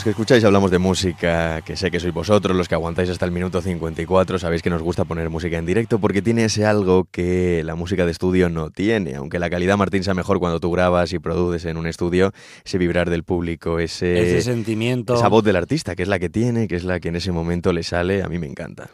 los 0.00 0.04
que 0.04 0.10
escucháis 0.12 0.42
hablamos 0.44 0.70
de 0.70 0.78
música, 0.78 1.60
que 1.60 1.76
sé 1.76 1.90
que 1.90 2.00
sois 2.00 2.14
vosotros 2.14 2.56
los 2.56 2.68
que 2.68 2.74
aguantáis 2.74 3.10
hasta 3.10 3.26
el 3.26 3.32
minuto 3.32 3.60
54, 3.60 4.38
sabéis 4.38 4.62
que 4.62 4.70
nos 4.70 4.80
gusta 4.80 5.04
poner 5.04 5.28
música 5.28 5.58
en 5.58 5.66
directo 5.66 5.98
porque 5.98 6.22
tiene 6.22 6.46
ese 6.46 6.64
algo 6.64 7.06
que 7.10 7.62
la 7.64 7.74
música 7.74 8.06
de 8.06 8.10
estudio 8.10 8.48
no 8.48 8.70
tiene. 8.70 9.16
Aunque 9.16 9.38
la 9.38 9.50
calidad, 9.50 9.76
Martín, 9.76 10.02
sea 10.02 10.14
mejor 10.14 10.38
cuando 10.38 10.58
tú 10.58 10.70
grabas 10.70 11.12
y 11.12 11.18
produces 11.18 11.66
en 11.66 11.76
un 11.76 11.86
estudio, 11.86 12.32
ese 12.64 12.78
vibrar 12.78 13.10
del 13.10 13.24
público, 13.24 13.78
ese, 13.78 14.22
Ese 14.22 14.40
sentimiento. 14.40 15.16
esa 15.16 15.28
voz 15.28 15.44
del 15.44 15.56
artista, 15.56 15.94
que 15.94 16.02
es 16.02 16.08
la 16.08 16.18
que 16.18 16.30
tiene, 16.30 16.66
que 16.66 16.76
es 16.76 16.84
la 16.84 16.98
que 16.98 17.08
en 17.08 17.16
ese 17.16 17.30
momento 17.30 17.74
le 17.74 17.82
sale, 17.82 18.22
a 18.22 18.28
mí 18.28 18.38
me 18.38 18.46
encanta. 18.46 18.88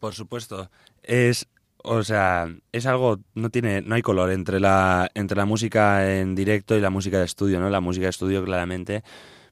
Por 0.00 0.12
supuesto. 0.12 0.72
Es, 1.04 1.46
o 1.84 2.02
sea, 2.02 2.52
es 2.72 2.86
algo, 2.86 3.20
no 3.36 3.50
tiene, 3.50 3.80
no 3.82 3.94
hay 3.94 4.02
color 4.02 4.32
entre 4.32 4.58
la, 4.58 5.08
entre 5.14 5.36
la 5.36 5.44
música 5.44 6.18
en 6.18 6.34
directo 6.34 6.76
y 6.76 6.80
la 6.80 6.90
música 6.90 7.20
de 7.20 7.26
estudio, 7.26 7.60
¿no? 7.60 7.70
La 7.70 7.80
música 7.80 8.06
de 8.06 8.10
estudio 8.10 8.44
claramente, 8.44 9.04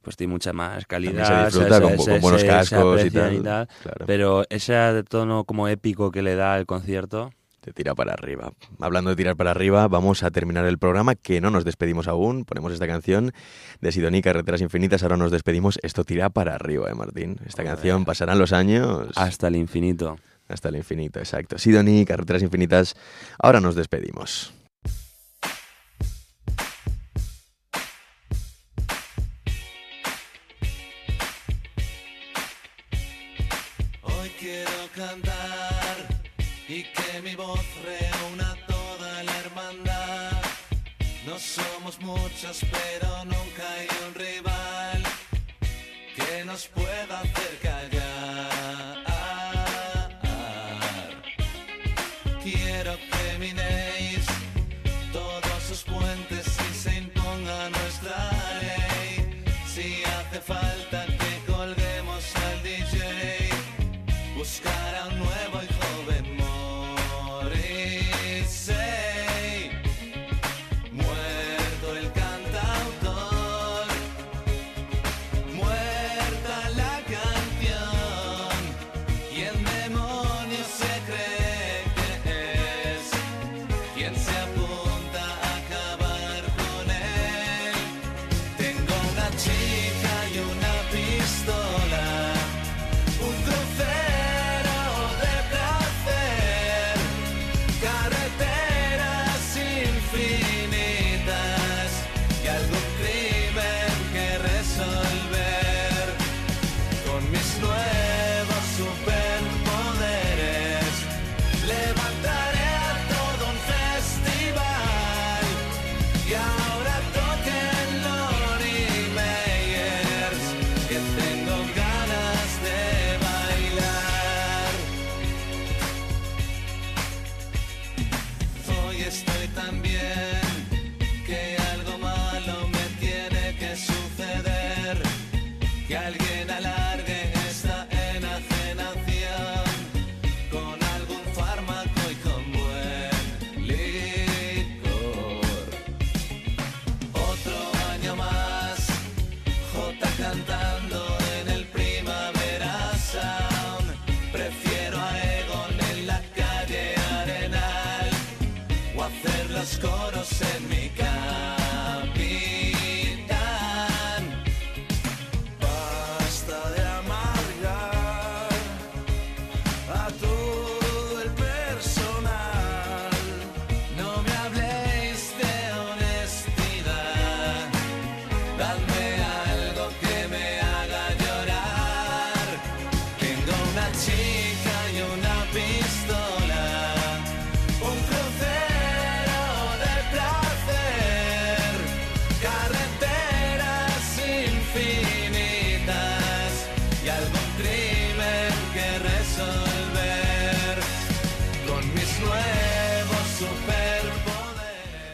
pues 0.03 0.17
tiene 0.17 0.33
mucha 0.33 0.53
más 0.53 0.87
calidad. 0.87 1.51
se 1.51 1.59
disfruta 1.59 1.81
con, 1.81 2.21
buenos 2.21 2.45
cascos 2.45 3.05
y 3.05 3.11
tal. 3.11 3.43
Claro. 3.43 4.07
Pero 4.07 4.45
ese 4.49 4.75
tono 5.09 5.45
como 5.45 5.69
épico 5.69 6.11
que 6.11 6.23
le 6.23 6.35
da 6.35 6.59
el 6.59 6.67
concierto, 6.67 7.33
Te 7.61 7.73
tira 7.75 7.95
para 7.95 8.15
arriba. 8.15 8.53
Hablando 8.81 9.11
de 9.11 9.17
tirar 9.17 9.37
para 9.37 9.51
arriba, 9.51 9.87
vamos 9.87 10.23
a 10.23 10.31
terminar 10.31 10.65
el 10.65 10.79
programa, 10.79 11.15
que 11.15 11.43
no 11.43 11.51
nos 11.51 11.67
despedimos 11.67 12.09
aún. 12.09 12.47
Ponemos 12.47 12.73
esta 12.73 12.87
canción 12.87 13.33
de 13.83 13.93
Sidoní, 13.93 14.23
Carreteras 14.23 14.63
Infinitas. 14.63 15.03
Ahora 15.03 15.19
nos 15.19 15.31
despedimos. 15.31 15.79
Esto 15.83 16.05
tira 16.05 16.31
para 16.31 16.55
arriba, 16.55 16.91
¿eh, 16.91 16.95
Martín? 16.95 17.39
Esta 17.47 17.63
Joder. 17.63 17.75
canción 17.75 18.07
pasarán 18.07 18.39
los 18.39 18.55
años 18.55 19.09
hasta 19.15 19.49
el 19.49 19.57
infinito. 19.57 20.19
hasta 20.49 20.71
el 20.71 20.77
infinito, 20.77 21.19
exacto. 21.19 21.59
Sidoní, 21.59 22.07
Carreteras 22.07 22.43
Infinitas. 22.43 22.97
Ahora 23.39 23.61
nos 23.61 23.75
despedimos. 23.75 24.55
Muchos, 42.11 42.61
pero 42.71 43.25
nunca 43.25 43.63
hay 43.75 43.89
un 44.07 44.15
rival 44.15 45.03
que 46.17 46.45
nos 46.45 46.67
pueda 46.69 46.90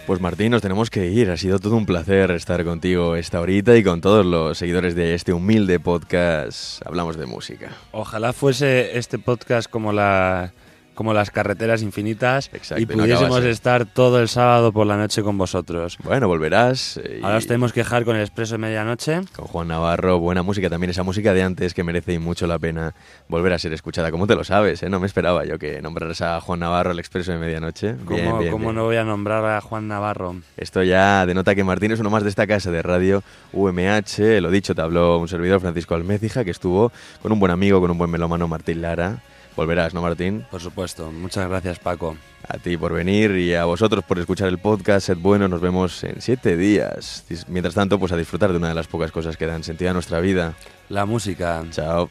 Pues 0.07 0.21
Martín, 0.21 0.53
nos 0.53 0.63
tenemos 0.63 0.89
que 0.89 1.09
ir. 1.09 1.33
Ha 1.33 1.37
sido 1.37 1.59
todo 1.59 1.75
un 1.77 1.85
placer 1.85 2.31
estar 2.31 2.65
contigo 2.65 3.17
esta 3.17 3.41
horita 3.41 3.77
y 3.77 3.83
con 3.83 4.01
todos 4.01 4.25
los 4.25 4.57
seguidores 4.57 4.95
de 4.95 5.15
este 5.15 5.33
humilde 5.33 5.81
podcast. 5.81 6.81
Hablamos 6.87 7.17
de 7.17 7.27
música. 7.27 7.73
Ojalá 7.91 8.33
fuese 8.33 8.97
este 8.99 9.19
podcast 9.19 9.69
como 9.69 9.93
la 9.93 10.53
como 10.97 11.15
las 11.15 11.31
carreteras 11.31 11.83
infinitas 11.83 12.51
Exacto, 12.53 12.83
y 12.83 12.87
no 12.87 12.95
pudiésemos 13.05 13.45
estar 13.45 13.87
todo 13.87 14.21
el 14.21 14.29
sábado 14.29 14.73
por 14.73 14.87
la 14.89 14.97
noche 14.97 15.23
con 15.23 15.39
vosotros. 15.39 15.97
Bueno, 16.03 16.27
volverás. 16.27 16.97
eh, 16.97 17.19
y 17.21 17.25
Ahora 17.25 17.37
os 17.37 17.47
tenemos 17.47 17.73
que 17.73 17.81
dejar 17.81 18.05
con 18.05 18.17
el 18.17 18.23
expreso 18.23 18.55
de 18.55 18.59
medianoche. 18.59 19.21
Con 19.37 19.47
Juan 19.47 19.69
Navarro, 19.69 20.19
buena 20.19 20.43
música 20.43 20.69
también, 20.69 20.91
esa 20.91 21.05
música 21.05 21.33
de 21.33 21.43
antes 21.45 21.73
que 21.75 21.85
merece 21.85 22.15
y 22.15 22.19
mucho 22.19 22.49
la 22.49 22.59
pena 22.59 22.95
volver 23.29 23.53
a 23.53 23.59
ser 23.61 23.73
escuchada. 23.73 24.11
¿Cómo 24.11 24.27
te 24.27 24.35
lo 24.35 24.43
sabes? 24.43 24.83
eh? 24.83 24.89
No 24.91 24.99
me 24.99 25.07
esperaba 25.07 25.45
yo 25.45 25.59
que 25.59 25.81
nombraras 25.81 26.21
a 26.23 26.41
Juan 26.41 26.61
Navarro 26.61 26.91
el 26.91 26.99
expreso 26.99 27.31
de 27.31 27.39
medianoche. 27.39 27.93
Bien, 27.93 28.25
¿Cómo, 28.27 28.39
bien, 28.41 28.51
cómo 28.53 28.65
bien. 28.65 28.75
no 28.77 28.85
voy 28.85 28.97
a 28.97 29.05
nombrar 29.05 29.45
a 29.45 29.61
Juan 29.61 29.87
Navarro? 29.89 30.37
Esto 30.57 30.83
ya 30.83 31.27
denota 31.27 31.55
que 31.55 31.63
Martín 31.63 31.93
es 31.93 32.01
uno 32.01 32.11
más 32.11 32.23
de 32.23 32.31
esta 32.31 32.47
casa 32.47 32.71
de 32.71 32.81
radio 32.83 33.23
UMH. 33.53 34.41
Lo 34.41 34.51
dicho, 34.51 34.75
te 34.75 34.81
habló 34.83 35.19
un 35.19 35.29
servidor 35.29 35.61
Francisco 35.61 35.95
Almécija, 35.95 36.45
que 36.45 36.51
estuvo 36.51 36.91
con 37.23 37.33
un 37.33 37.39
buen 37.41 37.53
amigo, 37.53 37.81
con 37.81 37.91
un 37.91 37.99
buen 37.99 38.11
melómano, 38.11 38.49
Martín 38.49 38.83
Lara. 38.83 39.19
Volverás, 39.57 39.95
¿no, 39.95 40.03
Martín? 40.03 40.47
Por 40.51 40.61
supuesto. 40.61 41.11
Muchas 41.11 41.49
gracias, 41.49 41.79
Paco. 41.79 42.17
A 42.47 42.59
ti 42.59 42.77
por 42.77 42.93
venir 42.93 43.33
y 43.33 43.55
a 43.55 43.65
vosotros 43.65 44.05
por 44.05 44.19
escuchar 44.19 44.49
el 44.49 44.59
podcast. 44.59 45.07
Sed 45.07 45.17
bueno, 45.19 45.49
nos 45.49 45.61
vemos 45.61 46.05
en 46.05 46.21
siete 46.21 46.57
días. 46.57 47.25
Mientras 47.49 47.75
tanto, 47.75 47.99
pues 47.99 48.13
a 48.13 48.17
disfrutar 48.17 48.53
de 48.53 48.59
una 48.59 48.69
de 48.69 48.75
las 48.75 48.87
pocas 48.87 49.11
cosas 49.11 49.37
que 49.37 49.47
dan 49.47 49.65
sentido 49.65 49.91
a 49.91 49.95
nuestra 49.95 50.21
vida. 50.21 50.55
La 50.91 51.07
música. 51.07 51.65
Chao. 51.71 52.11